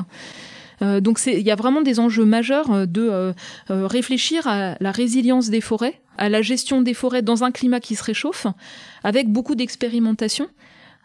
[0.82, 3.34] Euh, donc il y a vraiment des enjeux majeurs euh, de euh,
[3.70, 7.96] réfléchir à la résilience des forêts, à la gestion des forêts dans un climat qui
[7.96, 8.48] se réchauffe,
[9.04, 10.50] avec beaucoup d'expérimentation.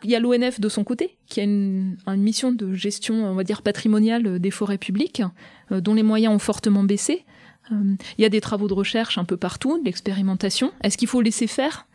[0.02, 3.44] Il y a l'ONF de son côté, qui a une, mission de gestion, on va
[3.44, 5.22] dire, patrimoniale des forêts publiques,
[5.70, 7.26] dont les moyens ont fortement baissé.
[7.70, 10.72] Il y a des travaux de recherche un peu partout, de l'expérimentation.
[10.83, 11.87] Est-ce qu'il faut laisser faire?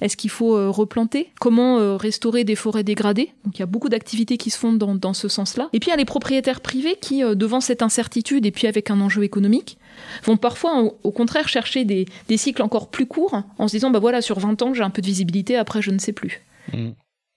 [0.00, 1.30] Est-ce qu'il faut euh, replanter?
[1.40, 3.30] Comment euh, restaurer des forêts dégradées?
[3.44, 5.68] Donc il y a beaucoup d'activités qui se font dans, dans ce sens-là.
[5.72, 8.66] Et puis il y a les propriétaires privés qui, euh, devant cette incertitude et puis
[8.66, 9.78] avec un enjeu économique,
[10.24, 14.00] vont parfois au, contraire chercher des, des cycles encore plus courts en se disant bah
[14.00, 16.42] voilà sur 20 ans j'ai un peu de visibilité après je ne sais plus.
[16.72, 16.90] Mm.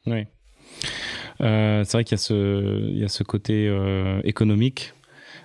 [0.08, 0.26] Oui.
[1.40, 3.72] C'est vrai qu'il y, y a ce côté
[4.24, 4.94] économique.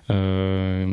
[0.09, 0.85] Euh,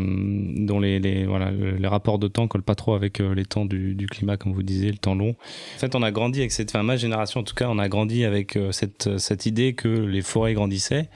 [0.57, 3.65] dont les, les, voilà, les rapports de temps collent pas trop avec euh, les temps
[3.65, 5.31] du, du, climat, comme vous disiez, le temps long.
[5.31, 7.89] En fait, on a grandi avec cette, enfin, ma génération en tout cas, on a
[7.89, 11.09] grandi avec euh, cette, cette idée que les forêts grandissaient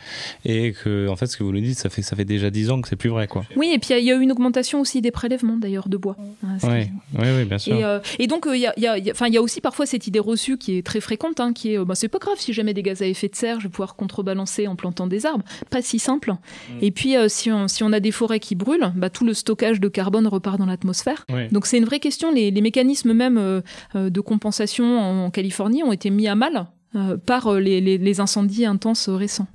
[0.44, 2.70] et que, en fait, ce que vous nous dites, ça fait, ça fait déjà dix
[2.70, 3.44] ans que c'est plus vrai, quoi.
[3.56, 6.16] Oui, et puis il y, a eu une augmentation aussi des prélèvements d'ailleurs de bois.
[6.42, 7.76] Hein, oui, oui, oui, bien sûr.
[7.76, 10.18] Et, euh, et donc, il y, a, y, a, y a aussi parfois cette idée
[10.18, 12.82] reçue qui est très fréquente, hein, qui est, bah, c'est pas grave si jamais des
[12.82, 15.44] gaz à effet de serre, je vais pouvoir contrebalancer en plantant des arbres.
[15.70, 16.32] Pas si simple.
[16.32, 16.72] Mm.
[16.82, 19.80] Et puis, si, on, si on a des forêts qui brûlent, bah, tout le stockage
[19.80, 21.24] de carbone repart dans l'atmosphère.
[21.32, 21.48] Oui.
[21.50, 22.32] Donc c'est une vraie question.
[22.32, 23.60] Les, les mécanismes même euh,
[23.94, 28.66] de compensation en, Californie ont été mis à mal euh, par les, les, les, incendies
[28.66, 29.48] intenses récents.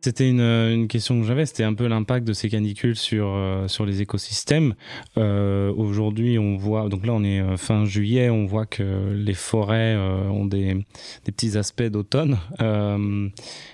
[0.00, 3.66] C'était une, une, question que j'avais, c'était un peu l'impact de ces canicules sur, euh,
[3.66, 4.74] sur les écosystèmes.
[5.16, 9.96] Euh, Aujourd'hui, on voit, donc là on est fin juillet, on voit que les forêts
[9.96, 10.74] euh, ont des,
[11.24, 12.38] des, petits aspects d'automne.
[12.60, 13.28] Euh,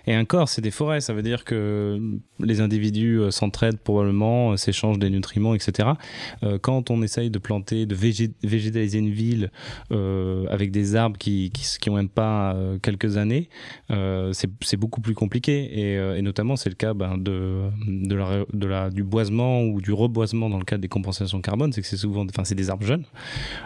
[0.07, 2.01] et encore, c'est des forêts, ça veut dire que
[2.41, 5.91] les individus s'entraident probablement, s'échangent des nutriments, etc.
[6.63, 9.51] quand on essaye de planter, de végé végétaliser une ville
[9.91, 13.49] avec des arbres qui, qui, qui même pas quelques années,
[13.89, 15.71] c'est beaucoup plus compliqué.
[16.14, 19.81] Et, et notamment c'est le cas ben, de, de, la, de la, du boisement ou
[19.81, 22.71] du reboisement dans le cadre des compensations carbone, c'est que c'est souvent, enfin c'est des
[22.71, 23.05] arbres jeunes.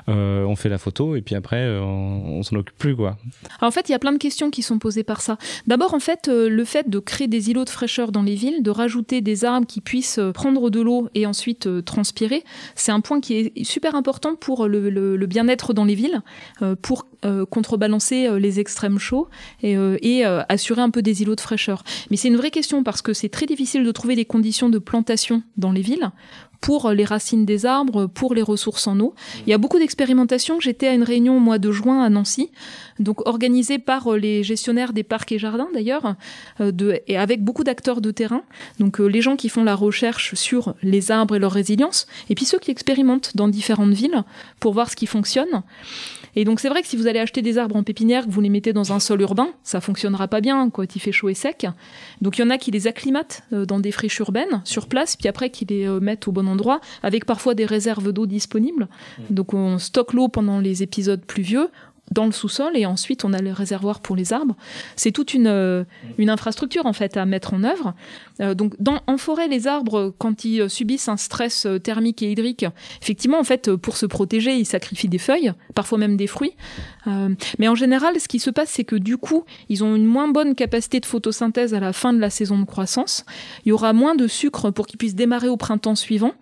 [0.09, 3.17] Euh, on fait la photo et puis après on, on s'en occupe plus quoi.
[3.61, 5.39] Alors, en fait, il y a plein de questions qui sont posées par ça.
[5.67, 8.63] D'abord, en fait, euh, le fait de créer des îlots de fraîcheur dans les villes,
[8.63, 13.01] de rajouter des arbres qui puissent prendre de l'eau et ensuite euh, transpirer, c'est un
[13.01, 16.23] point qui est super important pour le, le, bien-être dans les villes,
[16.63, 17.07] euh, pour
[17.51, 19.27] contrebalancer les extrêmes chauds
[19.65, 21.83] et, et assurer un peu des îlots de fraîcheur.
[22.13, 25.43] Mais c'est vraie question parce que c'est très difficile de trouver des conditions de plantation
[25.57, 26.11] dans les villes
[26.61, 29.15] pour les racines des arbres, pour les ressources en eau.
[29.47, 30.59] Il y a beaucoup d'expérimentations.
[30.59, 32.51] J'étais à une réunion au mois de juin à Nancy,
[32.99, 36.17] donc organisée par les gestionnaires des parcs et jardins d'ailleurs,
[36.59, 38.43] de, et avec beaucoup d'acteurs de terrain.
[38.81, 42.45] Donc les gens qui font la recherche sur les arbres et leur résilience, et puis
[42.45, 44.25] ceux qui expérimentent dans différentes villes
[44.59, 45.63] pour voir ce qui fonctionne.
[46.41, 48.41] Et donc c'est vrai que si vous allez acheter des arbres en pépinière, que vous
[48.41, 51.35] les mettez dans un sol urbain, ça fonctionnera pas bien quand il fait chaud et
[51.35, 51.67] sec.
[52.23, 55.27] Donc il y en a qui les acclimatent dans des friches urbaines sur place, puis
[55.29, 58.87] après qui les mettent au bon endroit, avec parfois des réserves d'eau disponibles.
[59.31, 61.71] Donc on stocke l'eau pendant les épisodes pluvieux
[62.11, 64.57] dans le sous-sol et ensuite on a le réservoir pour les arbres.
[64.97, 65.85] C'est toute une, euh,
[66.19, 67.95] infrastructure en fait à mettre en œuvre.
[68.41, 68.75] Euh, donc
[69.07, 72.67] en forêt, les arbres, quand ils subissent un stress thermique et hydrique,
[73.01, 76.55] effectivement en fait pour se protéger, ils sacrifient des feuilles, parfois même des fruits.
[77.07, 80.05] Euh, mais en général, ce qui se passe, c'est que du coup, ils ont une
[80.05, 83.25] moins bonne capacité de photosynthèse à la fin de la saison de croissance.
[83.65, 86.33] Il y aura moins de sucre pour qu'ils puissent démarrer au printemps suivant.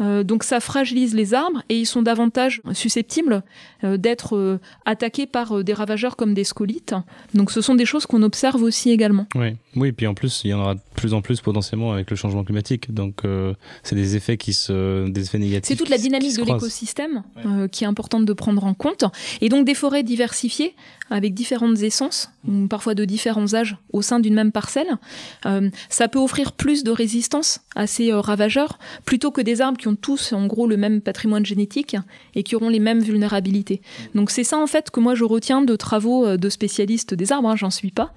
[0.00, 3.42] Euh, donc ça fragilise les arbres et ils sont davantage susceptibles
[3.82, 6.94] d'être attaqués par des ravageurs comme des scolites.
[7.32, 9.26] Donc ce sont des choses qu'on observe aussi également.
[9.34, 12.10] Oui, oui, puis en plus, il y en aura de plus en plus potentiellement avec
[12.10, 12.92] le changement climatique.
[12.92, 15.68] Donc euh, c'est des effets qui se, des effets négatifs.
[15.68, 17.42] C'est toute la dynamique de l'écosystème ouais.
[17.46, 19.04] euh, qui est importante de prendre en compte.
[19.40, 20.74] Et donc des forêts diversifiées
[21.08, 24.98] avec différentes essences, ou parfois de différents âges au sein d'une même parcelle,
[25.46, 29.86] euh, ça peut offrir plus de résistance à ces ravageurs plutôt que des arbres qui
[29.86, 31.96] ont tous en gros le même patrimoine génétique
[32.34, 33.82] et qui auront les mêmes vulnérabilités.
[34.14, 37.48] Donc c'est ça en fait que moi je retiens de travaux de spécialistes des arbres,
[37.48, 38.12] hein, j'en suis pas.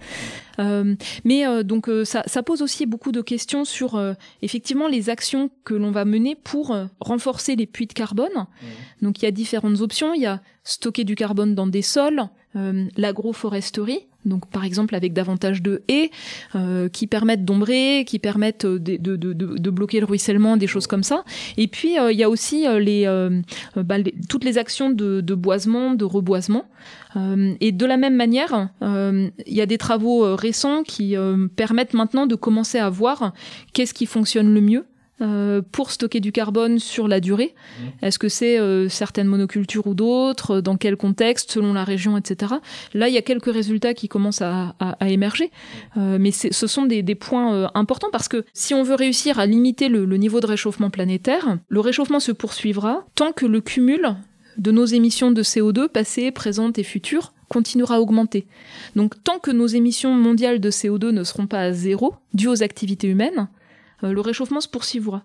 [0.58, 4.02] Euh, mais euh, donc euh, ça, ça, pose aussi beaucoup de questions sur
[4.41, 8.34] effectivement les actions que l'on va mener pour renforcer les puits de carbone.
[8.34, 8.65] Mmh.
[9.04, 10.15] Donc il y a différentes options.
[10.15, 12.23] Il y a stocker du carbone dans des sols,
[12.55, 16.12] l'agroforesterie, donc par exemple avec davantage de haies
[16.55, 20.88] euh, qui permettent d'ombrer, qui permettent de, de, de, de, bloquer le ruissellement, des choses
[20.88, 21.23] comme ça.
[21.57, 23.05] Et puis il euh, y a aussi euh, les,
[23.75, 26.65] bah, les, toutes les actions de, boisement, de reboisement.
[27.15, 31.15] et de la même manière, il y a des travaux récents qui
[31.55, 33.33] permettent maintenant de commencer à voir
[33.73, 34.85] qu'est-ce qui fonctionne le mieux.
[35.21, 38.05] Euh, pour stocker du carbone sur la durée mmh.
[38.05, 40.62] Est-ce que c'est euh, certaines monocultures ou d'autres?
[40.62, 41.51] Dans quel contexte?
[41.51, 42.53] Selon la région, etc.
[42.93, 45.51] Là, il y a quelques résultats qui commencent à, à, à émerger,
[45.97, 49.45] euh, mais ce sont des, des points importants parce que si on veut réussir à
[49.45, 54.15] limiter le, le niveau de réchauffement planétaire, le réchauffement se poursuivra tant que le cumul
[54.58, 58.45] de nos émissions de CO2 passées, présentes et futures continuera à augmenter.
[58.95, 62.63] Donc tant que nos émissions mondiales de CO2 ne seront pas à zéro, dues aux
[62.63, 63.49] activités humaines,
[64.01, 65.23] le réchauffement se poursuivra.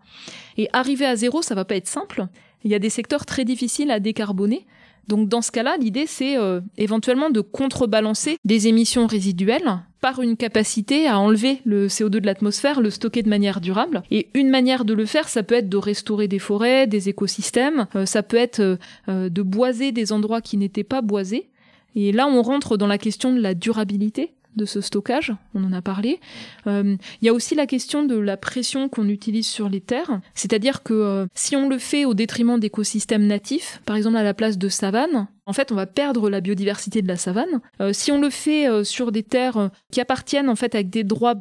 [0.56, 2.26] Et arriver à zéro, ça va pas être simple.
[2.64, 4.66] Il y a des secteurs très difficiles à décarboner.
[5.08, 10.36] Donc dans ce cas-là, l'idée c'est euh, éventuellement de contrebalancer des émissions résiduelles par une
[10.36, 14.02] capacité à enlever le CO2 de l'atmosphère, le stocker de manière durable.
[14.10, 17.86] Et une manière de le faire, ça peut être de restaurer des forêts, des écosystèmes,
[17.96, 21.48] euh, ça peut être euh, de boiser des endroits qui n'étaient pas boisés.
[21.94, 25.72] Et là, on rentre dans la question de la durabilité de ce stockage, on en
[25.72, 26.20] a parlé.
[26.66, 30.20] Euh, il y a aussi la question de la pression qu'on utilise sur les terres,
[30.34, 34.34] c'est-à-dire que euh, si on le fait au détriment d'écosystèmes natifs, par exemple à la
[34.34, 37.60] place de savanes, en fait, on va perdre la biodiversité de la savane.
[37.80, 41.34] Euh, si on le fait sur des terres qui appartiennent en fait avec des droits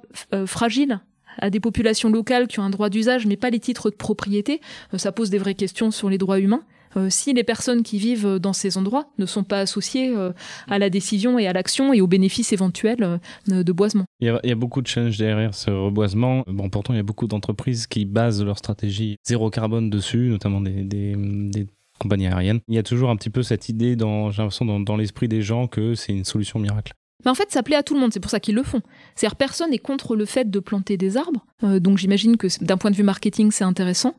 [0.45, 0.99] fragiles
[1.39, 4.62] à des populations locales qui ont un droit d'usage mais pas les titres de propriété,
[4.95, 6.63] ça pose des vraies questions sur les droits humains.
[6.97, 10.32] Euh, si les personnes qui vivent dans ces endroits ne sont pas associées euh,
[10.69, 14.06] à la décision et à l'action et aux bénéfices éventuels euh, de boisement.
[14.19, 16.43] Il y, a, il y a beaucoup de challenges derrière ce reboisement.
[16.47, 20.62] Bon, pourtant, il y a beaucoup d'entreprises qui basent leur stratégie zéro carbone dessus, notamment
[20.62, 21.67] des, des, des
[21.99, 22.60] compagnies aériennes.
[22.67, 25.27] Il y a toujours un petit peu cette idée, dans, j'ai l'impression, dans, dans l'esprit
[25.27, 26.93] des gens que c'est une solution miracle.
[27.25, 28.82] Mais en fait, ça plaît à tout le monde, c'est pour ça qu'ils le font.
[29.15, 32.77] C'est-à-dire, personne n'est contre le fait de planter des arbres, euh, donc j'imagine que d'un
[32.77, 34.15] point de vue marketing, c'est intéressant.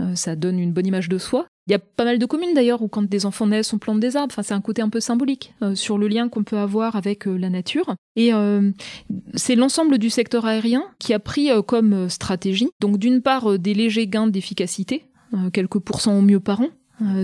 [0.00, 1.46] Euh, ça donne une bonne image de soi.
[1.66, 4.00] Il y a pas mal de communes d'ailleurs où quand des enfants naissent, on plante
[4.00, 4.32] des arbres.
[4.32, 7.28] Enfin, c'est un côté un peu symbolique euh, sur le lien qu'on peut avoir avec
[7.28, 7.94] euh, la nature.
[8.16, 8.72] Et euh,
[9.34, 14.06] c'est l'ensemble du secteur aérien qui a pris comme stratégie, donc d'une part des légers
[14.06, 15.04] gains d'efficacité,
[15.52, 16.68] quelques pourcents au mieux par an,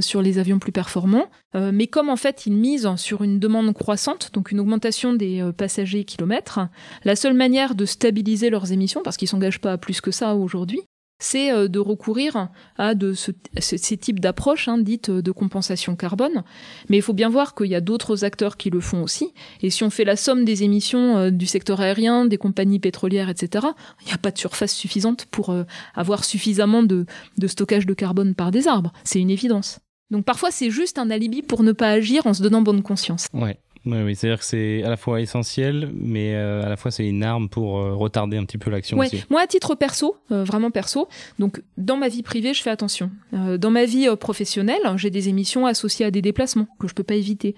[0.00, 1.28] sur les avions plus performants.
[1.54, 6.04] Mais comme en fait ils misent sur une demande croissante, donc une augmentation des passagers
[6.04, 6.60] kilomètres,
[7.04, 10.36] la seule manière de stabiliser leurs émissions, parce qu'ils s'engagent pas à plus que ça
[10.36, 10.82] aujourd'hui,
[11.18, 15.96] c'est euh, de recourir à de ce- ce- ces types d'approches hein, dites de compensation
[15.96, 16.42] carbone.
[16.88, 19.32] Mais il faut bien voir qu'il y a d'autres acteurs qui le font aussi.
[19.62, 23.28] Et si on fait la somme des émissions euh, du secteur aérien, des compagnies pétrolières,
[23.30, 23.66] etc.,
[24.02, 27.06] il n'y a pas de surface suffisante pour euh, avoir suffisamment de,
[27.38, 28.92] de stockage de carbone par des arbres.
[29.04, 29.78] C'est une évidence.
[30.10, 33.26] Donc parfois c'est juste un alibi pour ne pas agir en se donnant bonne conscience.
[33.32, 33.58] Ouais.
[33.86, 37.22] Oui, c'est-à-dire que c'est à la fois essentiel, mais euh, à la fois c'est une
[37.22, 39.24] arme pour euh, retarder un petit peu l'action Ouais, aussi.
[39.30, 43.10] moi à titre perso, euh, vraiment perso, donc dans ma vie privée, je fais attention.
[43.32, 47.14] Dans ma vie professionnelle, j'ai des émissions associées à des déplacements que je peux pas
[47.14, 47.54] éviter.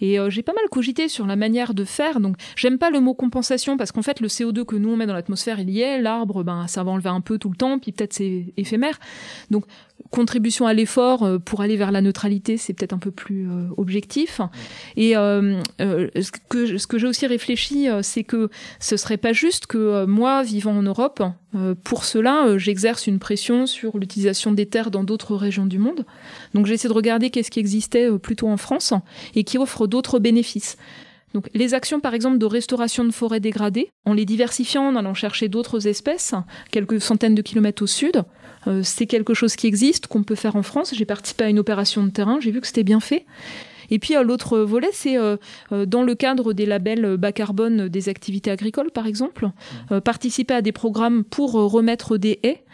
[0.00, 2.20] Et j'ai pas mal cogité sur la manière de faire.
[2.20, 5.06] Donc j'aime pas le mot compensation parce qu'en fait le CO2 que nous on met
[5.06, 6.00] dans l'atmosphère, il y est.
[6.00, 8.98] L'arbre, ben ça va enlever un peu tout le temps, puis peut-être c'est éphémère.
[9.50, 9.64] Donc
[10.10, 13.68] contribution à l'effort euh, pour aller vers la neutralité, c'est peut-être un peu plus euh,
[13.76, 14.40] objectif.
[14.96, 19.66] Et euh, ce que, ce que j'ai aussi réfléchi, c'est que ce serait pas juste
[19.66, 21.22] que moi, vivant en Europe,
[21.84, 26.04] pour cela, j'exerce une pression sur l'utilisation des terres dans d'autres régions du monde.
[26.54, 28.94] Donc j'essaie de regarder qu'est-ce qui existait plutôt en France
[29.34, 30.76] et qui offre d'autres bénéfices.
[31.34, 35.14] Donc les actions par exemple de restauration de forêts dégradées, en les diversifiant, en allant
[35.14, 36.34] chercher d'autres espèces,
[36.70, 38.24] quelques centaines de kilomètres au sud,
[38.66, 40.94] euh, c'est quelque chose qui existe, qu'on peut faire en France.
[40.94, 43.24] J'ai participé à une opération de terrain, j'ai vu que c'était bien fait.
[43.90, 45.36] Et puis euh, l'autre volet, c'est euh,
[45.86, 49.50] dans le cadre des labels bas carbone des activités agricoles, par exemple,
[49.92, 52.64] euh, participer à des programmes pour remettre des haies.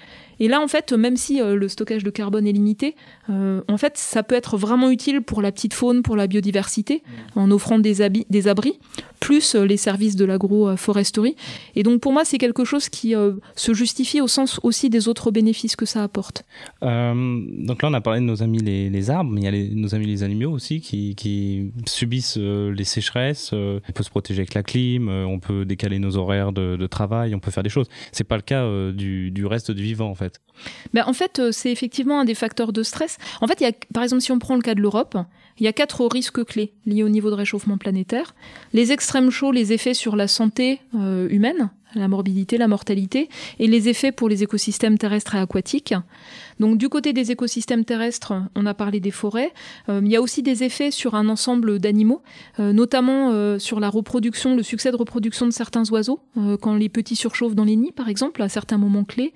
[0.40, 2.94] Et là, en fait, même si euh, le stockage de carbone est limité,
[3.30, 7.02] euh, en fait, ça peut être vraiment utile pour la petite faune, pour la biodiversité,
[7.34, 8.78] en offrant des, habits, des abris,
[9.20, 11.36] plus euh, les services de l'agroforesterie.
[11.74, 15.08] Et donc, pour moi, c'est quelque chose qui euh, se justifie au sens aussi des
[15.08, 16.44] autres bénéfices que ça apporte.
[16.82, 19.48] Euh, donc là, on a parlé de nos amis les, les arbres, mais il y
[19.48, 23.50] a les- nos amis les animaux aussi qui, qui subissent euh, les sécheresses.
[23.52, 26.76] euh, on peut se protéger avec la clim, euh, on peut décaler nos horaires de,
[26.76, 27.86] de travail, on peut faire des choses.
[28.12, 30.25] C'est pas le cas euh, du, du reste du vivant en fait.
[30.94, 33.18] Ben, en fait, euh, c'est effectivement un des facteurs de stress.
[33.40, 33.62] En fait,
[33.92, 35.16] par exemple, si on prend le cas de l'Europe,
[35.58, 38.34] il y a quatre risques clés liés au niveau de réchauffement planétaire.
[38.72, 43.66] Les extrêmes chauds, les effets sur la santé euh, humaine, la morbidité, la mortalité, et
[43.66, 45.94] les effets pour les écosystèmes terrestres et aquatiques.
[46.60, 49.52] Donc du côté des écosystèmes terrestres, on a parlé des forêts.
[49.88, 52.22] Euh, il y a aussi des effets sur un ensemble d'animaux,
[52.60, 56.20] euh, notamment euh, sur la reproduction, le succès de reproduction de certains oiseaux,
[56.60, 59.32] quand les petits surchauffent dans les nids, par exemple, à certains moments clés.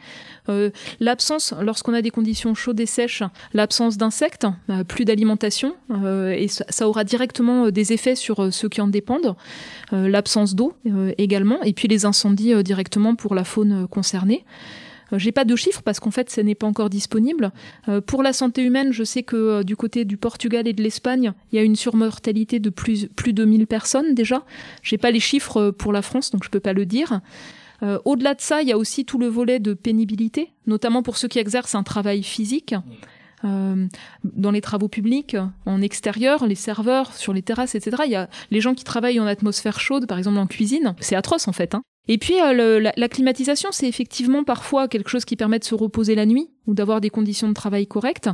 [1.01, 4.47] L'absence, lorsqu'on a des conditions chaudes et sèches, l'absence d'insectes,
[4.89, 5.75] plus d'alimentation,
[6.37, 9.37] et ça, aura directement des effets sur ceux qui en dépendent.
[9.93, 10.75] L'absence d'eau
[11.19, 14.45] également, et puis les incendies directement pour la faune concernée.
[15.13, 17.53] Euh, J'ai pas de chiffres parce qu'en fait, ce n'est pas encore disponible.
[17.89, 20.83] Euh, pour la santé humaine, je sais que euh, du côté du Portugal et de
[20.83, 24.45] l'Espagne, il y a une surmortalité de plus, plus de 1000 personnes déjà.
[24.83, 27.21] J'ai pas les chiffres pour la France, donc je peux pas le dire.
[28.05, 31.29] Au-delà de ça, il y a aussi tout le volet de pénibilité, notamment pour ceux
[31.29, 32.75] qui exercent un travail physique.
[33.43, 38.03] Dans les travaux publics, en extérieur, les serveurs, sur les terrasses, etc.
[38.05, 40.95] Il y a les gens qui travaillent en atmosphère chaude, par exemple en cuisine.
[41.01, 41.75] C'est atroce en fait.
[41.75, 41.83] Hein.
[42.09, 46.15] Et puis euh, la climatisation, c'est effectivement parfois quelque chose qui permet de se reposer
[46.15, 48.29] la nuit, ou d'avoir des conditions de travail correctes,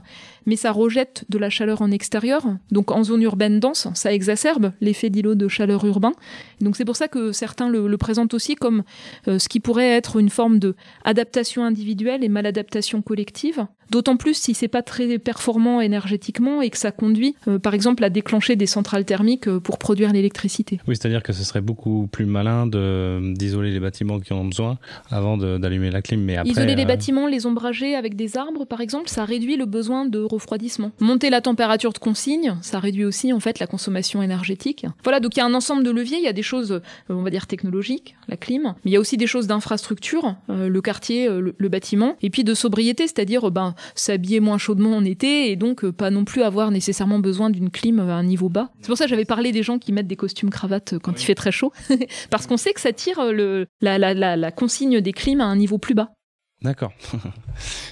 [0.46, 2.44] mais ça rejette de la chaleur en extérieur.
[2.70, 6.12] Donc en zone urbaine dense, ça exacerbe l'effet d'îlot de chaleur urbain.
[6.60, 8.82] Donc c'est pour ça que certains le, présentent aussi comme
[9.28, 10.74] euh, ce qui pourrait être une forme de
[11.04, 13.66] adaptation individuelle et maladaptation collective.
[13.90, 18.02] D'autant plus si c'est pas très performant énergétiquement et que ça conduit, euh, par exemple,
[18.02, 20.80] à déclencher des centrales thermiques euh, pour produire l'électricité.
[20.88, 24.78] Oui, c'est-à-dire que ce serait beaucoup plus malin d'isoler les bâtiments qui en ont besoin
[25.10, 26.20] avant d'allumer la clim.
[26.20, 29.66] Mais après, isoler les bâtiments, les ombrager avec des arbres, par exemple, ça réduit le
[29.66, 30.90] besoin de refroidissement.
[31.00, 34.86] Monter la température de consigne, ça réduit aussi en fait la consommation énergétique.
[35.04, 36.18] Voilà, donc il y a un ensemble de leviers.
[36.18, 38.96] Il y a des choses, euh, on va dire technologiques, la clim, mais il y
[38.96, 43.50] a aussi des choses d'infrastructure, le quartier, le, le, bâtiment, et puis de sobriété, c'est-à-dire
[43.50, 47.50] ben s'habiller moins chaudement en été et donc euh, pas non plus avoir nécessairement besoin
[47.50, 48.70] d'une clim à un niveau bas.
[48.80, 51.20] C'est pour ça que j'avais parlé des gens qui mettent des costumes cravates euh, quand
[51.20, 51.72] il fait très chaud,
[52.30, 55.78] parce qu'on sait que ça tire euh, la, la consigne des clims à un niveau
[55.78, 56.15] plus bas.
[56.62, 56.92] D'accord.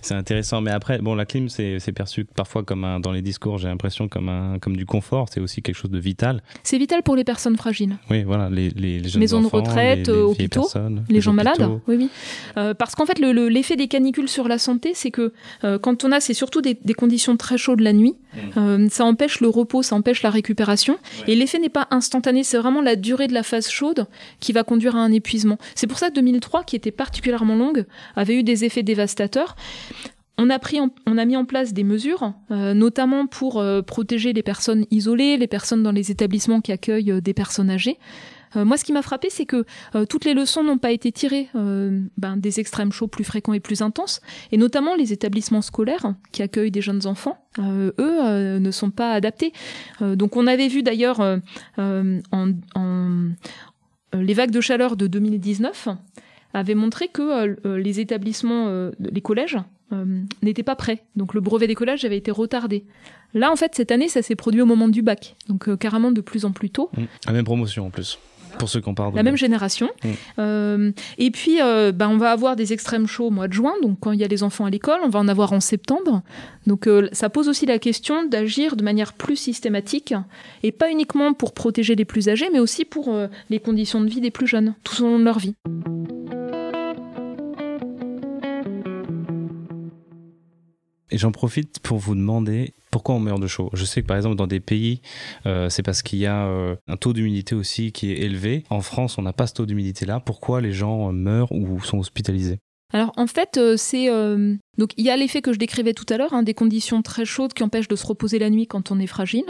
[0.02, 0.62] c'est intéressant.
[0.62, 4.08] Mais après, bon, la clim, c'est perçu parfois comme un, dans les discours, j'ai l'impression,
[4.08, 5.28] comme, un, comme du confort.
[5.30, 6.42] C'est aussi quelque chose de vital.
[6.62, 7.98] C'est vital pour les personnes fragiles.
[8.08, 10.66] Oui, voilà, les, les, les jeunes Maisons de retraite, les, hôpitaux,
[11.10, 11.68] les, gens malades.
[11.86, 12.10] Oui, oui.
[12.56, 15.34] Euh, parce qu'en fait, l'effet des canicules sur la santé, c'est que
[15.64, 18.38] euh, quand on a, c'est surtout des, des, conditions très chaudes la nuit, mm.
[18.56, 20.98] euh, ça empêche le repos, ça empêche la récupération.
[21.26, 24.06] Et l'effet n'est pas instantané, c'est vraiment la durée de la phase chaude
[24.40, 25.58] qui va conduire à un épuisement.
[25.74, 27.84] C'est pour ça que 2003, qui était particulièrement longue,
[28.16, 29.56] avait eu des effets dévastateurs.
[30.36, 34.32] On a, pris on a mis en place des mesures, euh, notamment pour euh, protéger
[34.32, 37.98] les personnes isolées, les personnes dans les établissements qui accueillent euh, des personnes âgées.
[38.56, 39.64] moi, ce qui m'a frappé, c'est que
[40.08, 43.82] toutes les leçons n'ont pas été tirées ben, des extrêmes chauds plus fréquents et plus
[43.82, 44.20] intenses,
[44.52, 49.52] et notamment les établissements scolaires qui accueillent des jeunes enfants, eux, ne sont pas adaptés.
[50.00, 51.18] donc, on avait vu d'ailleurs
[51.78, 52.20] en,
[52.76, 53.30] en,
[54.12, 55.88] les vagues de chaleur de 2019
[56.54, 59.58] avait montré que euh, euh, les établissements, euh, les collèges,
[60.42, 61.04] n'étaient pas prêts.
[61.14, 62.84] Donc le brevet des collèges avait été retardé.
[63.32, 65.36] Là, en fait, cette année, ça s'est produit au moment du bac.
[65.48, 66.90] Donc carrément de plus en plus tôt.
[66.96, 67.02] Mmh.
[67.28, 68.18] La même promotion en plus.
[68.58, 69.14] Pour ceux qui en parlent.
[69.14, 69.88] La même génération.
[70.36, 70.90] Mmh.
[71.18, 74.10] et puis, bah, on va avoir des extrêmes chauds au mois de juin, donc quand
[74.10, 76.22] il y a les enfants à l'école, on va en avoir en septembre.
[76.66, 80.12] Donc ça pose aussi la question d'agir de manière plus systématique,
[80.64, 83.16] et pas uniquement pour protéger les plus âgés, mais aussi pour
[83.48, 85.54] les conditions de vie des plus jeunes, tout au long de leur vie.
[91.10, 93.70] Et j'en profite pour vous demander pourquoi on meurt de chaud.
[93.72, 95.00] Je sais que par exemple dans des pays,
[95.46, 98.64] euh, c'est parce qu'il y a euh, un taux d'humidité aussi qui est élevé.
[98.70, 100.20] En France, on n'a pas ce taux d'humidité-là.
[100.20, 102.58] Pourquoi les gens euh, meurent ou sont hospitalisés?
[102.92, 104.06] Alors en fait, c'est
[104.78, 107.24] donc il y a l'effet que je décrivais tout à l'heure, hein, des conditions très
[107.24, 109.46] chaudes qui empêchent de se reposer la nuit quand on est fragile.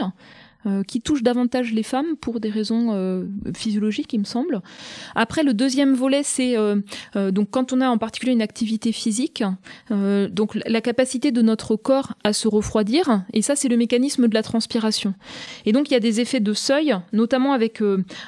[0.67, 4.61] Euh, qui touche davantage les femmes pour des raisons euh, physiologiques, il me semble.
[5.13, 6.81] Après, le deuxième volet, c'est euh,
[7.31, 9.43] donc quand on a en particulier une activité physique,
[9.91, 14.33] donc la capacité de notre corps à se refroidir, et ça, c'est le mécanisme de
[14.33, 15.13] la transpiration.
[15.67, 17.81] Et donc, il y a des effets de seuil, notamment avec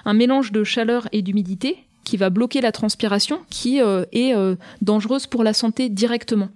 [0.06, 4.34] un mélange de chaleur et d'humidité qui va bloquer la transpiration, qui est
[4.82, 6.50] dangereuse pour la santé directement.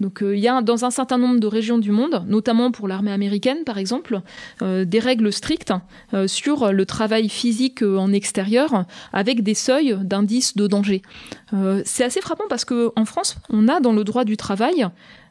[0.00, 2.88] Donc euh, il y a dans un certain nombre de régions du monde, notamment pour
[2.88, 4.20] l'armée américaine par exemple,
[4.62, 5.72] euh, des règles strictes
[6.12, 11.02] euh, sur le travail physique en extérieur avec des seuils d'indices de danger.
[11.84, 14.86] C'est assez frappant parce qu'en France, on a dans le droit du travail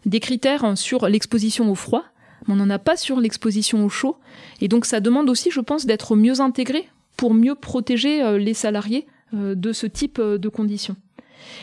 [0.05, 2.03] des critères sur l'exposition au froid,
[2.47, 4.17] mais on n'en a pas sur l'exposition au chaud.
[4.61, 6.87] Et donc ça demande aussi, je pense, d'être mieux intégré
[7.17, 10.95] pour mieux protéger les salariés de ce type de conditions.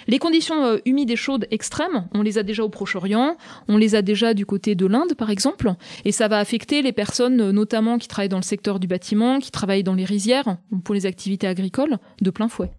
[0.07, 3.37] Les conditions euh, humides et chaudes extrêmes, on les a déjà au Proche-Orient,
[3.68, 5.74] on les a déjà du côté de l'Inde par exemple,
[6.05, 9.39] et ça va affecter les personnes euh, notamment qui travaillent dans le secteur du bâtiment,
[9.39, 12.70] qui travaillent dans les rizières, pour les activités agricoles, de plein fouet.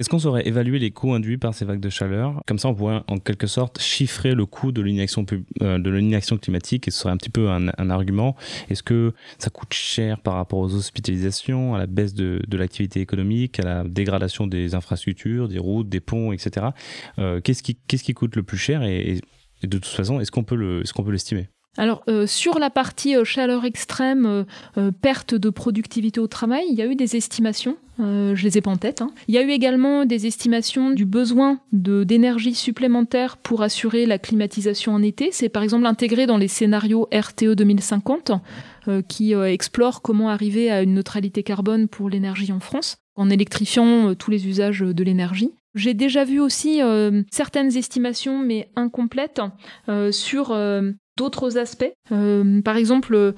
[0.00, 2.42] Est-ce qu'on saurait évaluer les coûts induits par ces vagues de chaleur?
[2.46, 5.26] Comme ça, on pourrait en quelque sorte chiffrer le coût de l'inaction,
[5.60, 8.34] euh, climatique et ce serait un petit peu un, argument.
[8.70, 13.60] Est-ce que ça coûte cher par rapport aux hospitalisations, à la baisse de, l'activité économique,
[13.60, 16.68] à la dégradation des infrastructures, des routes, des ponts, etc.
[17.18, 19.20] Euh, qu'est-ce, qui, coûte le plus cher et,
[19.62, 21.50] de toute façon, est-ce est-ce qu'on peut l'estimer?
[21.80, 24.44] Alors euh, sur la partie euh, chaleur extrême,
[24.76, 27.78] euh, perte de productivité au travail, il y a eu des estimations.
[27.98, 29.00] je les ai pas en tête.
[29.00, 29.10] Hein.
[29.28, 34.92] Il y a eu également des estimations du besoin d'énergie supplémentaire pour assurer la climatisation
[34.92, 35.30] en été.
[35.32, 38.32] C'est par exemple intégré dans les scénarios RTE 2050
[39.08, 44.30] qui explorent comment arriver à une neutralité carbone pour l'énergie en France en électrifiant tous
[44.30, 45.52] les usages de l'énergie.
[45.74, 46.80] J'ai déjà vu aussi
[47.30, 49.42] certaines estimations, mais incomplètes,
[50.10, 50.54] sur
[51.20, 51.92] d'autres aspects?
[52.12, 53.32] Euh, par exemple, euh,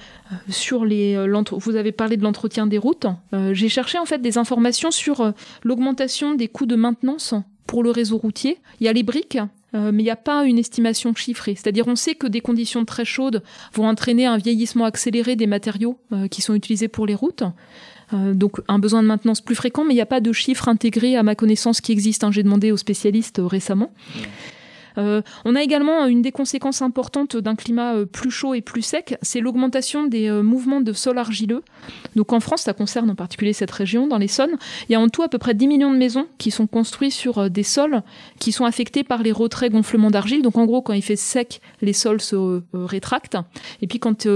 [0.48, 3.06] sur les, euh, vous avez parlé de l'entretien des routes.
[3.52, 5.32] J'ai cherché en fait des informations sur
[5.64, 7.34] l'augmentation des coûts de maintenance
[7.66, 8.58] pour le réseau routier.
[8.80, 9.38] Il y a les briques
[9.74, 11.54] euh, mais il n'y a pas une estimation chiffrée.
[11.54, 13.42] C'est-à-dire on sait que des conditions très chaudes
[13.74, 17.44] vont entraîner un vieillissement accéléré des matériaux euh, qui sont utilisés pour les routes.
[18.12, 20.68] Euh, donc un besoin de maintenance plus fréquent, mais il n'y a pas de chiffre
[20.68, 22.24] intégré à ma connaissance qui existe.
[22.24, 22.32] Hein.
[22.32, 23.92] J'ai demandé aux spécialistes récemment.
[24.98, 28.82] Euh, on a également une des conséquences importantes d'un climat euh, plus chaud et plus
[28.82, 31.62] sec, c'est l'augmentation des euh, mouvements de sol argileux.
[32.16, 34.56] Donc en France, ça concerne en particulier cette région, dans les Saônes.
[34.88, 37.12] Il y a en tout à peu près 10 millions de maisons qui sont construites
[37.12, 38.02] sur des sols
[38.38, 40.42] qui sont affectés par les retraits gonflements d'argile.
[40.42, 43.38] Donc en gros, quand il fait sec, les sols se rétractent.
[43.80, 44.26] Et puis quand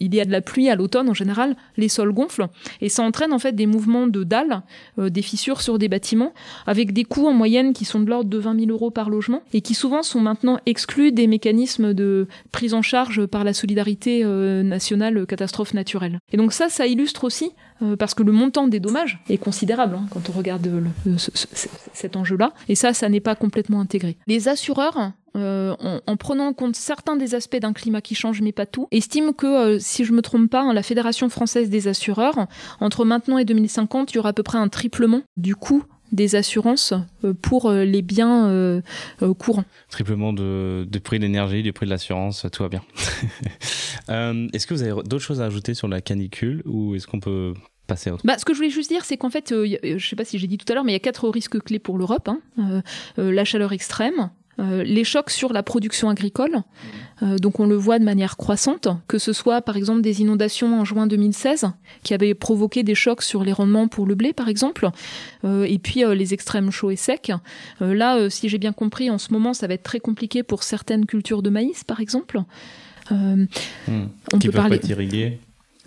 [0.00, 2.48] il y a de la pluie à l'automne en général, les sols gonflent
[2.80, 4.62] et ça entraîne en fait des mouvements de dalles,
[4.98, 6.32] euh, des fissures sur des bâtiments,
[6.66, 9.42] avec des coûts en moyenne qui sont de l'ordre de 20 000 euros par logement
[9.52, 14.22] et qui souvent sont maintenant exclus des mécanismes de prise en charge par la solidarité
[14.24, 16.20] euh, nationale catastrophe naturelle.
[16.32, 17.52] Et donc ça, ça illustre aussi
[18.00, 20.68] parce que le montant des dommages est considérable hein, quand on regarde
[21.92, 22.52] cet enjeu-là.
[22.68, 24.16] Et ça, ça n'est pas complètement intégré.
[24.26, 25.74] Les assureurs euh,
[26.06, 29.32] en, prenant en compte certains des aspects d'un climat qui change, mais pas tout, estime
[29.32, 32.46] que, euh, si je me trompe pas, hein, la Fédération française des assureurs,
[32.80, 36.34] entre maintenant et 2050, il y aura à peu près un triplement du coût des
[36.34, 38.82] assurances euh, pour les biens
[39.38, 39.64] courants.
[39.90, 42.82] Triplement de, de prix de l'énergie, du prix de l'assurance, tout va bien.
[44.52, 47.54] est-ce que vous avez d'autres choses à ajouter sur la canicule ou est-ce qu'on peut
[47.86, 49.98] passer à autre bah, Ce que je voulais juste dire, c'est qu'en fait, je ne
[49.98, 51.78] sais pas si j'ai dit tout à l'heure, mais il y a quatre risques clés
[51.78, 52.28] pour l'Europe.
[52.28, 52.82] Hein.
[53.16, 54.30] la chaleur extrême,
[54.60, 56.62] euh, les chocs sur la production agricole.
[57.22, 60.80] Euh, donc on le voit de manière croissante, que ce soit par exemple des inondations
[60.80, 61.66] en juin 2016
[62.02, 64.88] qui avaient provoqué des chocs sur les rendements pour le blé par exemple,
[65.44, 67.32] euh, et puis les extrêmes chauds et secs.
[67.80, 71.06] là, si j'ai bien compris, en ce moment, ça va être très compliqué pour certaines
[71.06, 72.40] cultures de maïs par exemple.
[73.10, 73.46] Hmm.
[74.34, 74.78] On qui peut parler.
[74.78, 75.38] Pas être irriguées.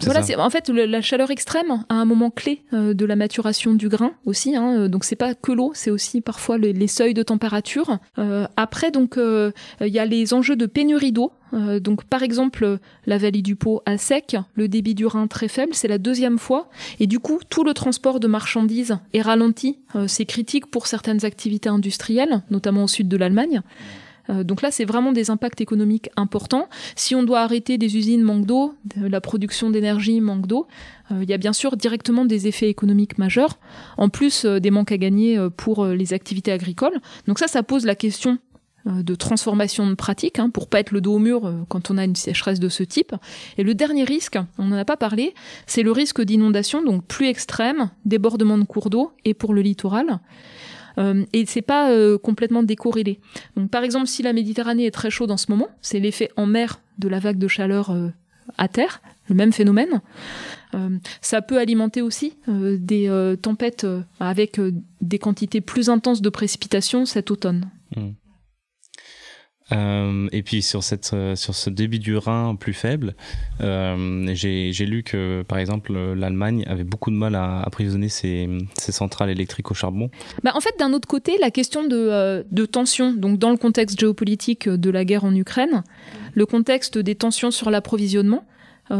[0.05, 3.73] Voilà, c'est en fait la chaleur extrême à un moment clé euh, de la maturation
[3.73, 4.55] du grain aussi.
[4.55, 7.99] Hein, euh, donc c'est pas que l'eau, c'est aussi parfois les, seuils de température.
[8.17, 11.31] Euh, après donc il y a les enjeux de pénurie d'eau.
[11.79, 15.73] donc par exemple la vallée du Pau à sec, le débit du Rhin très faible,
[15.73, 19.79] c'est la deuxième fois et du coup tout le transport de marchandises est ralenti.
[20.07, 23.61] c'est critique pour certaines activités industrielles, notamment au sud de l'Allemagne.
[24.29, 26.67] Euh, donc là, c'est vraiment des impacts économiques importants.
[26.95, 30.67] Si on doit arrêter des usines manque d'eau, la production d'énergie manque d'eau,
[31.11, 33.57] euh, il y a bien sûr directement des effets économiques majeurs,
[33.97, 36.99] en plus euh, des manques à gagner pour les activités agricoles.
[37.27, 38.37] Donc ça, ça pose la question
[38.85, 42.03] de transformation de pratique hein, pour pas être le dos au mur quand on a
[42.03, 43.13] une sécheresse de ce type.
[43.59, 45.35] Et le dernier risque, on n'en a pas parlé,
[45.67, 50.19] c'est le risque d'inondation, donc plus extrême, débordement de cours d'eau et pour le littoral.
[50.97, 53.19] Euh, et c'est pas euh, complètement décorrélé.
[53.55, 56.45] Donc par exemple, si la Méditerranée est très chaude en ce moment, c'est l'effet en
[56.45, 58.09] mer de la vague de chaleur euh,
[58.57, 60.01] à terre, le même phénomène.
[61.21, 63.87] ça peut alimenter aussi des tempêtes
[64.19, 64.59] avec
[64.99, 67.69] des quantités plus intenses de précipitations cet automne.
[67.95, 68.09] Mmh.
[69.71, 73.15] Euh, et puis sur, cette, euh, sur ce débit du Rhin plus faible,
[73.61, 79.29] euh, j'ai lu que par exemple l'Allemagne avait beaucoup de mal à approvisionner ses, centrales
[79.29, 80.09] électriques au charbon.
[80.43, 83.99] Bah, en fait, d'un autre côté, la question de, de tension, donc dans le contexte
[83.99, 85.83] géopolitique de la guerre en Ukraine,
[86.33, 88.45] le contexte des tensions sur l'approvisionnement,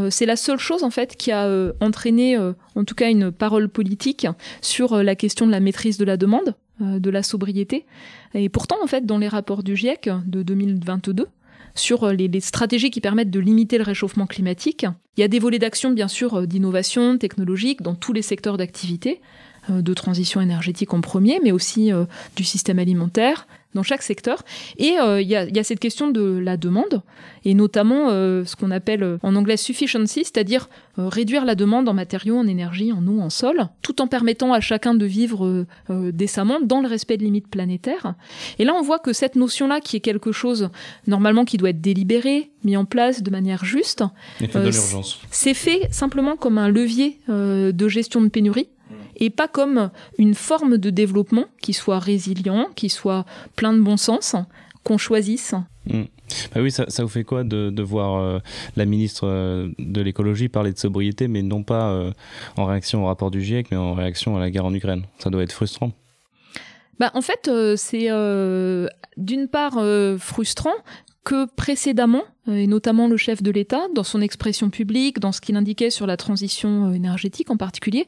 [0.08, 1.50] c'est la seule chose en fait qui a
[1.80, 4.26] entraîné en tout cas une parole politique
[4.62, 6.54] sur la question de la maîtrise de la demande.
[6.82, 7.84] Euh, de la sobriété.
[8.34, 11.26] Et pourtant, en fait, dans les rapports du GIEC de 2022,
[11.74, 14.86] sur euh, les, stratégies qui permettent de limiter le réchauffement climatique.
[15.16, 18.56] Il y a des volets d'action, bien sûr, euh, d'innovation technologique dans tous les secteurs
[18.56, 19.20] d'activité,
[19.68, 21.92] de transition énergétique en premier, mais aussi
[22.34, 24.42] du système alimentaire, dans chaque secteur.
[24.76, 27.02] Et euh, il y, a, cette question de la demande,
[27.44, 30.68] et notamment euh, ce qu'on appelle euh, en anglais sufficiency, c'est-à-dire
[30.98, 34.60] réduire la demande en matériaux, en énergie, en eau, en sol, tout en permettant à
[34.60, 38.14] chacun de vivre décemment dans le respect de limites planétaires.
[38.58, 40.68] Et là, on voit que cette notion-là, qui est quelque chose
[41.06, 44.04] normalement qui doit être délibéré, mis en place de manière juste,
[45.30, 48.68] c'est fait simplement comme un levier de gestion de pénurie
[49.22, 53.96] et pas comme une forme de développement qui soit résilient, qui soit plein de bon
[53.96, 54.34] sens,
[54.82, 55.54] qu'on choisisse.
[55.86, 56.02] Hmm.
[56.52, 58.40] Bah oui, ça, vous fait quoi de, voir euh,
[58.74, 62.10] la ministre euh, de l'écologie parler de sobriété, mais non pas euh,
[62.56, 65.04] en réaction au rapport du GIEC, mais en réaction à la guerre en Ukraine?
[65.20, 65.92] Ça doit être frustrant.
[66.98, 68.08] Bah, en fait, c'est
[69.16, 69.78] d'une part
[70.18, 70.74] frustrant
[71.24, 75.56] que précédemment, et notamment le chef de l'État, dans son expression publique, dans ce qu'il
[75.56, 78.06] indiquait sur la transition énergétique en particulier,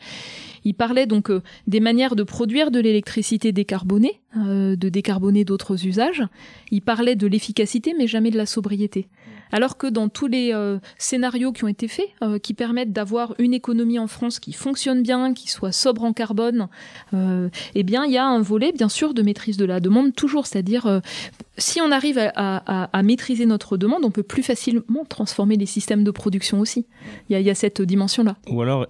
[0.65, 5.87] il parlait donc euh, des manières de produire de l'électricité décarbonée, euh, de décarboner d'autres
[5.87, 6.23] usages.
[6.71, 9.09] Il parlait de l'efficacité, mais jamais de la sobriété.
[9.55, 13.37] Alors que dans tous les euh, scénarios qui ont été faits, euh, qui permettent d'avoir
[13.39, 16.67] une économie en France qui fonctionne bien, qui soit sobre en carbone,
[17.15, 20.13] euh, eh bien, il y a un volet, bien sûr, de maîtrise de la demande
[20.13, 20.49] toujours.
[20.49, 21.01] C'est-à-dire,
[21.57, 26.11] si on arrive à, maîtriser notre demande, on peut plus facilement transformer les systèmes de
[26.11, 26.85] production aussi.
[27.29, 28.35] Il y a, il y a cette dimension-là.
[28.51, 28.89] Ou alors,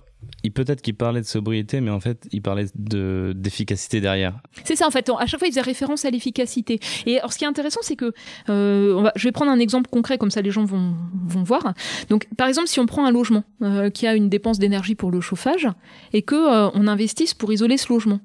[0.50, 4.40] peut-être qu'il parlait de sobriété, mais en fait, il parlait de d'efficacité derrière.
[4.64, 5.10] C'est ça en fait.
[5.18, 6.80] À chaque fois, ils faisaient référence à l'efficacité.
[7.06, 8.12] Et alors, ce qui est intéressant, c'est que
[8.48, 10.94] euh, je vais prendre un exemple concret comme ça, les gens vont
[11.26, 11.74] vont voir.
[12.08, 15.10] Donc, par exemple, si on prend un logement euh, qui a une dépense d'énergie pour
[15.10, 15.68] le chauffage
[16.12, 18.20] et que euh, on investisse pour isoler ce logement,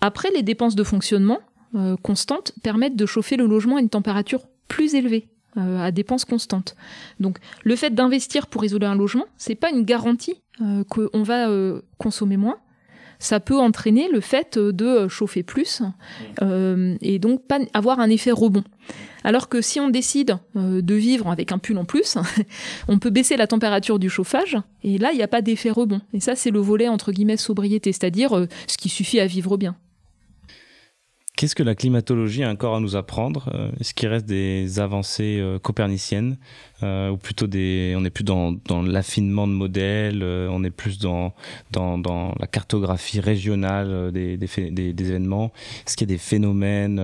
[0.00, 1.40] après les dépenses de fonctionnement
[1.74, 5.28] euh, constantes permettent de chauffer le logement à une température plus élevée.
[5.56, 6.74] à dépenses constantes.
[7.20, 11.48] Donc, le fait d'investir pour isoler un logement, c'est pas une garantie euh, qu'on va
[11.48, 12.58] euh, consommer moins,
[13.18, 15.82] ça peut entraîner le fait euh, de chauffer plus
[16.42, 18.64] euh, et donc pas avoir un effet rebond.
[19.24, 22.18] Alors que si on décide euh, de vivre avec un pull en plus,
[22.88, 26.00] on peut baisser la température du chauffage et là il n'y a pas d'effet rebond.
[26.12, 29.56] Et ça c'est le volet entre guillemets sobriété, c'est-à-dire euh, ce qui suffit à vivre
[29.56, 29.76] bien.
[31.36, 33.50] Qu'est-ce que la climatologie a encore à nous apprendre
[33.80, 36.38] Est-ce qu'il reste des avancées euh, coperniciennes
[36.84, 40.98] euh, ou plutôt des on est plus dans, l'affinement de modèles, euh, on est plus
[40.98, 41.32] dans
[41.72, 44.38] la cartographie régionale euh, des,
[45.00, 45.50] événements.
[45.86, 47.00] Est-ce qu'il y a des phénomènes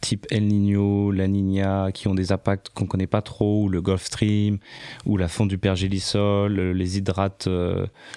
[0.00, 3.80] type El Niño, La Niña qui ont des impacts qu'on connaît pas trop, ou le
[3.80, 4.58] Gulf Stream,
[5.06, 7.48] ou la fonte du pergélisol, les hydrates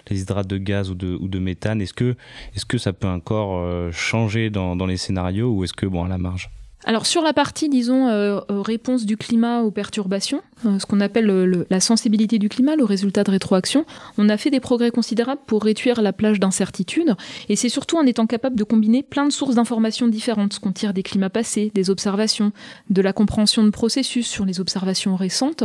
[0.10, 1.82] les hydrates de gaz ou de méthane?
[1.82, 2.16] Est-ce que
[2.56, 6.10] est-ce que ça peut encore changer dans, dans les scénarios ou est-ce que bon à
[6.10, 6.50] la marge?
[6.86, 11.02] Alors sur la partie, disons, euh, euh, réponse du climat aux perturbations, euh, ce qu'on
[11.02, 13.84] appelle le- le- la sensibilité du climat, le résultat de rétroaction,
[14.18, 17.16] on a fait des progrès considérables pour réduire la plage d'incertitude.
[17.50, 20.94] Et c'est surtout en étant capable de combiner plein de sources d'informations différentes qu'on tire
[20.94, 22.52] des climats passés, des observations,
[22.90, 25.64] de la compréhension de processus sur les observations récentes,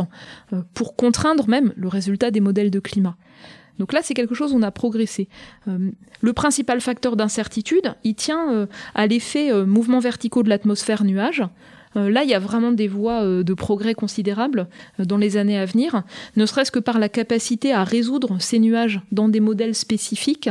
[0.53, 3.17] euh, pour contraindre même le résultat des modèles de climat.
[3.79, 5.29] Donc là, c'est quelque chose où on a progressé.
[5.69, 11.05] Euh, le principal facteur d'incertitude, il tient euh, à l'effet euh, mouvements verticaux de l'atmosphère
[11.05, 11.43] nuage.
[11.95, 14.67] Là, il y a vraiment des voies de progrès considérables
[14.99, 16.05] dans les années à venir,
[16.37, 20.49] ne serait-ce que par la capacité à résoudre ces nuages dans des modèles spécifiques,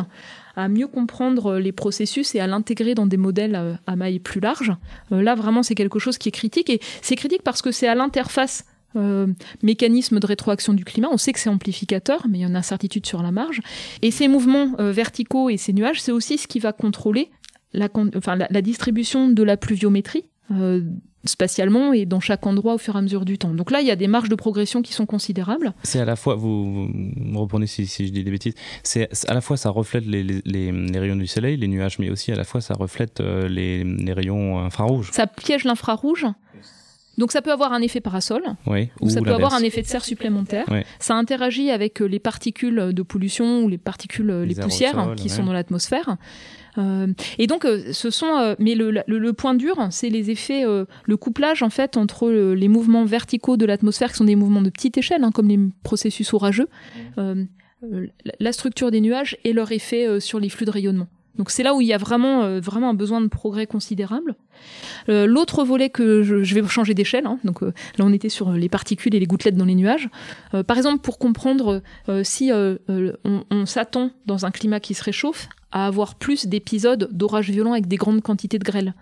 [0.55, 4.71] à mieux comprendre les processus et à l'intégrer dans des modèles à maille plus large.
[5.09, 6.69] Là, vraiment, c'est quelque chose qui est critique.
[6.69, 8.63] Et c'est critique parce que c'est à l'interface
[8.95, 9.27] euh,
[9.63, 11.09] mécanisme de rétroaction du climat.
[11.11, 13.61] On sait que c'est amplificateur, mais il y a une incertitude sur la marge.
[14.01, 17.29] Et ces mouvements euh, verticaux et ces nuages, c'est aussi ce qui va contrôler
[17.73, 20.81] la, enfin, la, la distribution de la pluviométrie euh,
[21.23, 23.53] spatialement et dans chaque endroit au fur et à mesure du temps.
[23.53, 25.73] Donc là, il y a des marges de progression qui sont considérables.
[25.83, 29.33] C'est à la fois, vous, me reprenez si, si je dis des bêtises, c'est à
[29.35, 32.31] la fois ça reflète les, les, les- les rayons du soleil, les nuages, mais aussi
[32.31, 35.11] à la fois ça reflète euh, les, les rayons infrarouges.
[35.13, 36.25] Ça piège l'infrarouge.
[37.17, 39.87] Donc ça peut avoir un effet parasol, Oui, ou ça peut avoir un effet de
[39.87, 40.65] serre supplémentaire.
[40.71, 40.85] Ouais.
[40.99, 44.97] Ça interagit avec euh, les particules de pollution ou les particules, euh, les, Les poussières
[44.97, 45.29] aérosols, qui ouais.
[45.29, 46.15] sont dans l'atmosphère.
[46.77, 47.07] Euh,
[47.37, 50.85] et donc, ce sont, euh, mais le, le- le point dur, c'est les effets, euh,
[51.03, 54.69] le couplage en fait entre les mouvements verticaux de l'atmosphère, qui sont des mouvements de
[54.69, 56.69] petite échelle, hein, comme les processus orageux,
[58.39, 61.07] la- structure des nuages et leur effet sur les flux de rayonnement.
[61.37, 64.35] Donc c'est là où il y a vraiment, euh, un besoin de progrès considérable.
[65.09, 68.51] Euh, L'autre volet que je, vais changer d'échelle, hein, donc euh, là on était sur
[68.51, 70.09] les particules et les gouttelettes dans les nuages.
[70.67, 71.81] Par exemple, pour comprendre
[72.23, 77.49] si on, on s'attend dans un climat qui se réchauffe à avoir plus d'épisodes d'orages
[77.49, 78.93] violents avec des grandes quantités de grêle.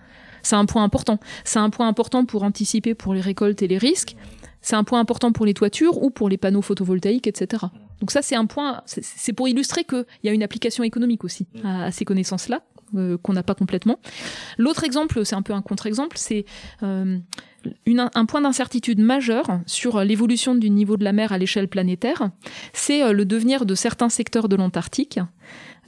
[0.43, 1.19] C'est un point important.
[1.43, 4.15] C'est un point important pour anticiper pour les récoltes et les risques.
[4.61, 7.65] C'est un point important pour les toitures ou pour les panneaux photovoltaïques, etc.
[7.99, 8.81] Donc ça, c'est un point.
[8.85, 12.61] c'est- pour illustrer qu'il y a une application économique aussi à, à ces connaissances-là
[12.95, 13.99] euh, qu'on n'a pas complètement.
[14.57, 16.45] L'autre exemple, c'est un peu un contre-exemple, c'est
[16.83, 17.19] euh,
[17.95, 22.29] un point d'incertitude majeur sur l'évolution du niveau de la mer à l'échelle planétaire.
[22.73, 25.19] C'est euh, le devenir de certains secteurs de l'Antarctique.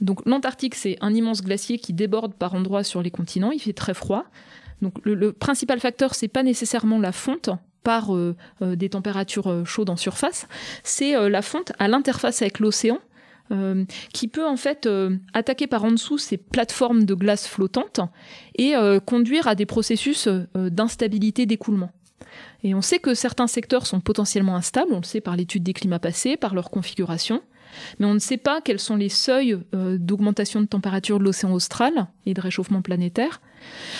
[0.00, 3.50] Donc l'Antarctique, c'est un immense glacier qui déborde par endroits sur les continents.
[3.52, 4.24] Il fait très froid.
[4.82, 7.50] Donc le, le principal facteur, c'est pas nécessairement la fonte
[7.82, 10.46] par euh, euh, des températures euh, chaudes en surface,
[10.82, 12.98] c'est la fonte à l'interface avec l'océan
[14.14, 14.88] qui peut en fait
[15.34, 18.00] attaquer par en dessous ces plateformes de glace flottantes
[18.56, 18.72] et
[19.04, 21.90] conduire à des processus d'instabilité d'écoulement.
[22.62, 25.74] Et on sait que certains secteurs sont potentiellement instables, on le sait par l'étude des
[25.74, 27.42] climats passés, par leur configuration,
[27.98, 31.52] mais on ne sait pas quels sont les seuils euh, d'augmentation de température de l'océan
[31.52, 33.40] austral et de réchauffement planétaire.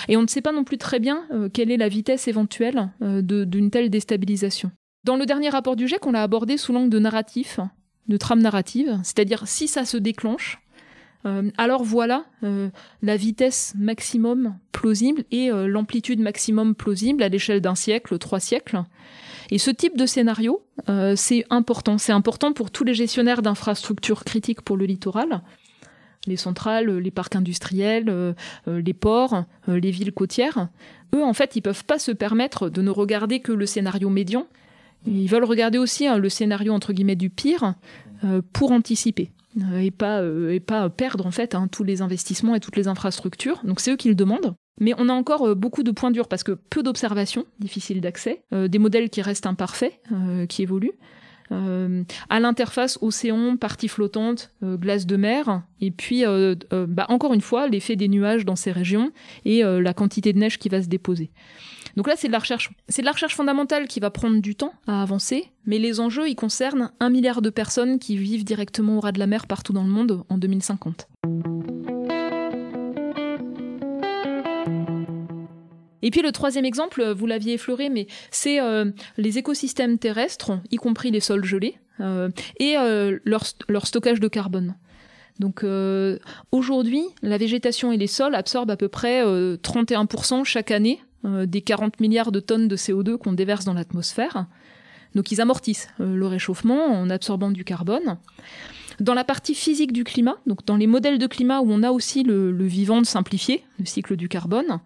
[0.08, 2.90] Et on ne sait pas non plus très bien euh, quelle est la vitesse éventuelle
[3.02, 4.70] euh, d'une telle déstabilisation.
[5.04, 7.58] Dans le dernier rapport du GIEC, on l'a abordé sous l'angle de narratif,
[8.08, 10.58] de trame narrative, c'est-à-dire si ça se déclenche,
[11.56, 18.40] alors voilà la vitesse maximum plausible et l'amplitude maximum plausible à l'échelle d'un siècle, trois
[18.40, 18.82] siècles.
[19.50, 21.98] Et ce type de scénario, euh, c'est important.
[21.98, 25.42] C'est important pour tous les gestionnaires d'infrastructures critiques pour le littoral.
[26.26, 28.32] Les centrales, les parcs industriels, euh,
[28.68, 30.68] euh, les ports, euh, les villes côtières.
[31.14, 34.46] Eux, en fait, ils peuvent pas se permettre de ne regarder que le scénario médian.
[35.06, 37.74] Ils veulent regarder aussi hein, le scénario entre guillemets du pire
[38.24, 42.02] euh, pour anticiper euh, et pas euh, et pas perdre en fait hein, tous les
[42.02, 43.60] investissements et toutes les infrastructures.
[43.64, 44.54] Donc c'est eux qui le demandent.
[44.80, 48.42] Mais on a encore euh, beaucoup de points durs parce que peu d'observations, difficile d'accès,
[48.52, 50.98] euh, des modèles qui restent imparfaits, euh, qui évoluent.
[52.30, 56.24] À l'interface océan, partie flottante, glace de mer, et puis
[56.88, 59.12] bah, encore une fois l'effet des nuages dans ces régions
[59.44, 61.30] et la quantité de neige qui va se déposer.
[61.94, 64.54] Donc là c'est de la recherche, c'est de la recherche fondamentale qui va prendre du
[64.54, 68.96] temps à avancer, mais les enjeux ils concernent un milliard de personnes qui vivent directement
[68.96, 71.06] au ras de la mer partout dans le monde en 2050.
[76.02, 80.76] Et puis le troisième exemple, vous l'aviez effleuré, mais c'est euh, les écosystèmes terrestres, y
[80.76, 82.28] compris les sols gelés, euh,
[82.58, 84.74] et euh, leur, stockage de carbone.
[85.38, 86.18] Donc euh,
[86.50, 91.46] aujourd'hui, la végétation et les sols absorbent à peu près euh, 31% chaque année euh,
[91.46, 94.46] des 40 milliards de tonnes de CO2 qu'on déverse dans l'atmosphère.
[95.14, 98.18] Donc ils amortissent euh, le réchauffement en absorbant du carbone.
[99.00, 101.90] Dans la partie physique du climat, donc dans les modèles de climat où on a
[101.90, 104.80] aussi le, le vivant simplifié, le cycle du carbone,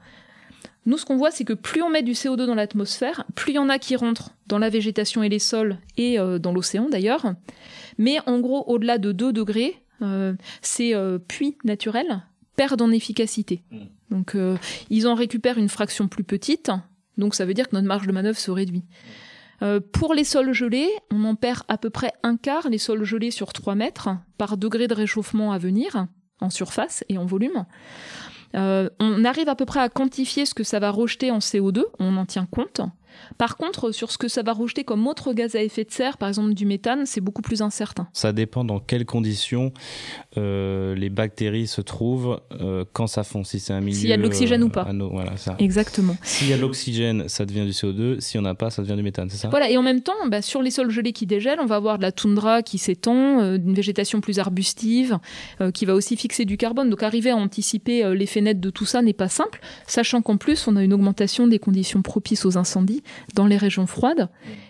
[0.87, 3.57] nous, ce qu'on voit, c'est que plus on met du CO2 dans l'atmosphère, plus il
[3.57, 6.89] y en a qui rentrent dans la végétation et les sols et euh, dans l'océan
[6.89, 7.35] d'ailleurs.
[7.99, 12.23] Mais en gros, au-delà de 2 degrés, euh, ces euh, puits naturels
[12.57, 13.63] perdent en efficacité.
[14.11, 14.57] Donc, euh,
[14.91, 16.71] ils en récupèrent une fraction plus petite.
[17.19, 18.85] Donc, ça veut dire que notre marge de manœuvre se réduit.
[19.93, 23.31] Pour les sols gelés, on en perd à peu près un quart, les sols gelés
[23.31, 26.09] sur 3 mètres, par degré de réchauffement à venir,
[26.43, 27.65] en surface et en volume.
[28.55, 31.85] Euh, on arrive à peu près à quantifier ce que ça va rejeter en CO2,
[31.99, 32.81] on en tient compte.
[33.39, 36.17] Par contre, sur ce que ça va rejeter comme autre gaz à effet de serre,
[36.19, 38.09] par exemple du méthane, c'est beaucoup plus incertain.
[38.13, 39.73] Ça dépend dans quelles conditions
[40.37, 43.45] euh, les bactéries se trouvent euh, quand ça fond.
[43.45, 43.97] Si c'est un milieu.
[43.97, 44.83] S'il y a de l'oxygène ou pas.
[44.83, 45.57] ano- voilà, ça.
[45.59, 46.17] Exactement.
[46.23, 48.21] S'il y a de l'oxygène, ça devient du CO2.
[48.21, 49.49] Si on n'a pas, ça devient du méthane, c'est ça?
[49.49, 51.99] Voilà, et en même temps, bah, sur les sols gelés qui dégèlent, on va avoir
[51.99, 55.19] de la toundra qui s'étend, euh, une végétation plus arbustive,
[55.61, 56.91] euh, qui va aussi fixer du carbone.
[56.91, 60.37] Donc arriver à anticiper euh, l'effet net de tout ça n'est pas simple, sachant qu'en
[60.37, 63.03] plus, on a une augmentation des conditions propices aux incendies
[63.35, 64.29] dans les régions froides.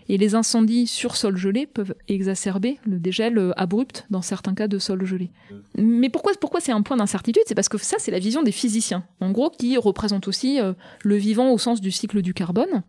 [0.08, 4.68] Et les incendies sur sol gelé peuvent exacerber le dégel euh, abrupt dans certains cas
[4.68, 5.30] de sol gelé.
[5.76, 7.42] Mais pourquoi, pourquoi c'est un point d'incertitude?
[7.46, 10.72] C'est parce que ça, c'est la vision des physiciens, en gros, qui représentent aussi euh,
[11.02, 12.82] le vivant au sens du cycle du carbone.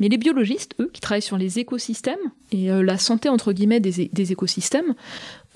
[0.00, 2.16] Mais les biologistes, eux, qui travaillent sur les écosystèmes
[2.52, 4.94] et euh, la santé entre guillemets des, écosystèmes,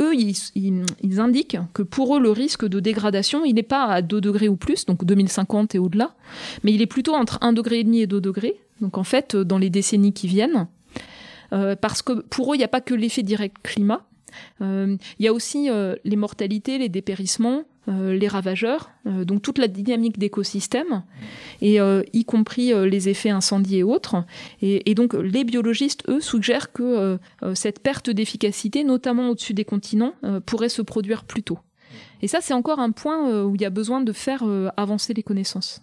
[0.00, 3.84] eux, ils, ils- ils indiquent que pour eux, le risque de dégradation, il n'est pas
[3.86, 6.14] à 2 degrés ou plus, donc 2050 et au-delà,
[6.64, 9.58] mais il est plutôt entre 1,5 degré et 2 degrés, donc en fait, euh, dans
[9.58, 10.66] les décennies qui viennent.
[11.52, 14.06] Euh, parce que pour eux, il n'y a pas que l'effet direct climat,
[14.60, 15.68] euh, il y a aussi
[16.04, 21.02] les mortalités, les dépérissements, les ravageurs, donc toute la dynamique d'écosystème,
[21.60, 21.78] et
[22.12, 24.24] y compris les effets incendies et autres.
[24.62, 27.18] Et, donc les biologistes, eux, suggèrent que
[27.52, 30.14] cette perte d'efficacité, notamment au-dessus des continents,
[30.46, 31.58] pourrait se produire plus tôt.
[32.22, 34.44] Et ça, c'est encore un point où il y a besoin de faire
[34.78, 35.82] avancer les connaissances.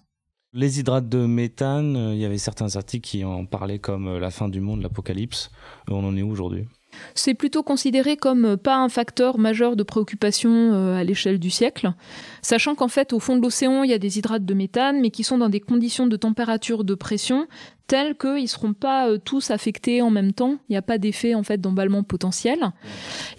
[0.51, 4.19] Les hydrates de méthane, euh, il y avait certains articles qui en parlaient comme euh,
[4.19, 5.51] la fin du monde, l'apocalypse.
[5.89, 6.65] Euh, On en est où aujourd'hui?
[7.13, 11.93] C'est plutôt considéré comme pas un facteur majeur de préoccupation à l'échelle du siècle,
[12.41, 15.11] sachant qu'en fait, au fond de l'océan, il y a des hydrates de méthane, mais
[15.11, 17.47] qui sont dans des conditions de température, de pression,
[17.89, 20.59] telles qu'ils ne seront pas euh, tous affectés en même temps.
[20.69, 22.71] Il n'y a pas d'effet en fait d'emballement potentiel.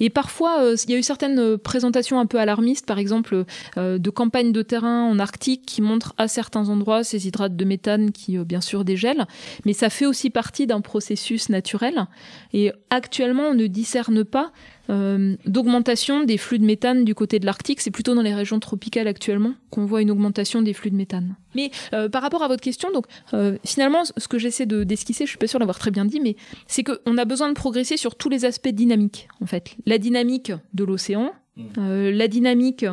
[0.00, 3.44] Et parfois, euh, il y a eu certaines euh, présentations un peu alarmistes, par exemple,
[3.78, 7.64] euh, de campagnes de terrain en Arctique qui montrent à certains endroits ces hydrates de
[7.64, 9.26] méthane qui, bien sûr, dégèlent.
[9.64, 12.06] Mais ça fait aussi partie d'un processus naturel.
[12.52, 14.52] Et actuellement, on ne discerne pas
[14.88, 17.80] euh, d'augmentation des flux de méthane du côté de l'Arctique.
[17.80, 21.36] C'est plutôt dans les régions tropicales actuellement qu'on voit une augmentation des flux de méthane.
[21.54, 25.26] Mais euh, par rapport à votre question, donc euh, finalement, ce que j'essaie de d'esquisser,
[25.26, 27.96] je suis pas sûre d'avoir très bien dit, mais c'est qu'on a besoin de progresser
[27.96, 29.28] sur tous les aspects dynamiques.
[29.40, 31.32] En fait, la dynamique de l'océan,
[31.78, 32.86] euh, la dynamique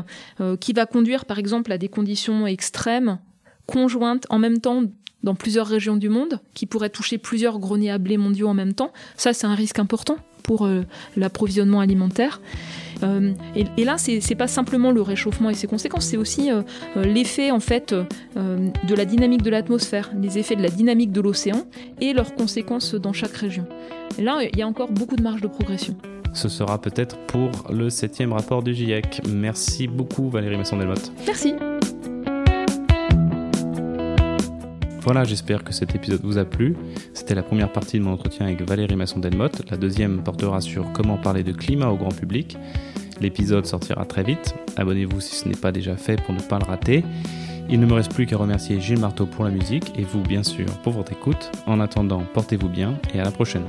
[0.59, 3.19] qui va conduire, par exemple, à des conditions extrêmes,
[3.67, 4.83] conjointes, en même temps
[5.23, 8.73] dans plusieurs régions du monde, qui pourraient toucher plusieurs greniers à blé mondiaux en même
[8.73, 8.91] temps.
[9.15, 10.83] Ça, c'est un risque important pour euh,
[11.15, 12.41] l'approvisionnement alimentaire.
[13.03, 16.63] Euh, et, et là, c'est pas simplement le réchauffement et ses conséquences, c'est aussi euh,
[16.95, 17.93] l'effet en fait
[18.35, 21.65] de la dynamique de l'atmosphère, les effets de la dynamique de l'océan
[22.01, 23.67] et leurs conséquences dans chaque région.
[24.17, 25.95] Et là, il y a encore beaucoup de marge de progression.
[26.33, 29.21] Ce sera peut-être pour le septième rapport du GIEC.
[29.29, 31.11] Merci beaucoup Valérie Masson-Delmotte.
[31.25, 31.53] Merci.
[35.07, 36.75] Voilà, j'espère que cet épisode vous a plu.
[37.13, 39.61] C'était la première partie de mon entretien avec Valérie Masson-Delmotte.
[39.71, 42.57] La deuxième portera sur comment parler de climat au grand public.
[43.21, 44.53] L'épisode sortira très vite.
[44.75, 47.05] Abonnez-vous si ce n'est pas déjà fait pour ne pas le rater.
[47.69, 50.43] Il ne me reste plus qu'à remercier Gilles Marteau pour la musique et vous, bien
[50.43, 51.51] sûr, pour votre écoute.
[51.67, 53.63] En attendant, portez-vous bien et à la prochaine.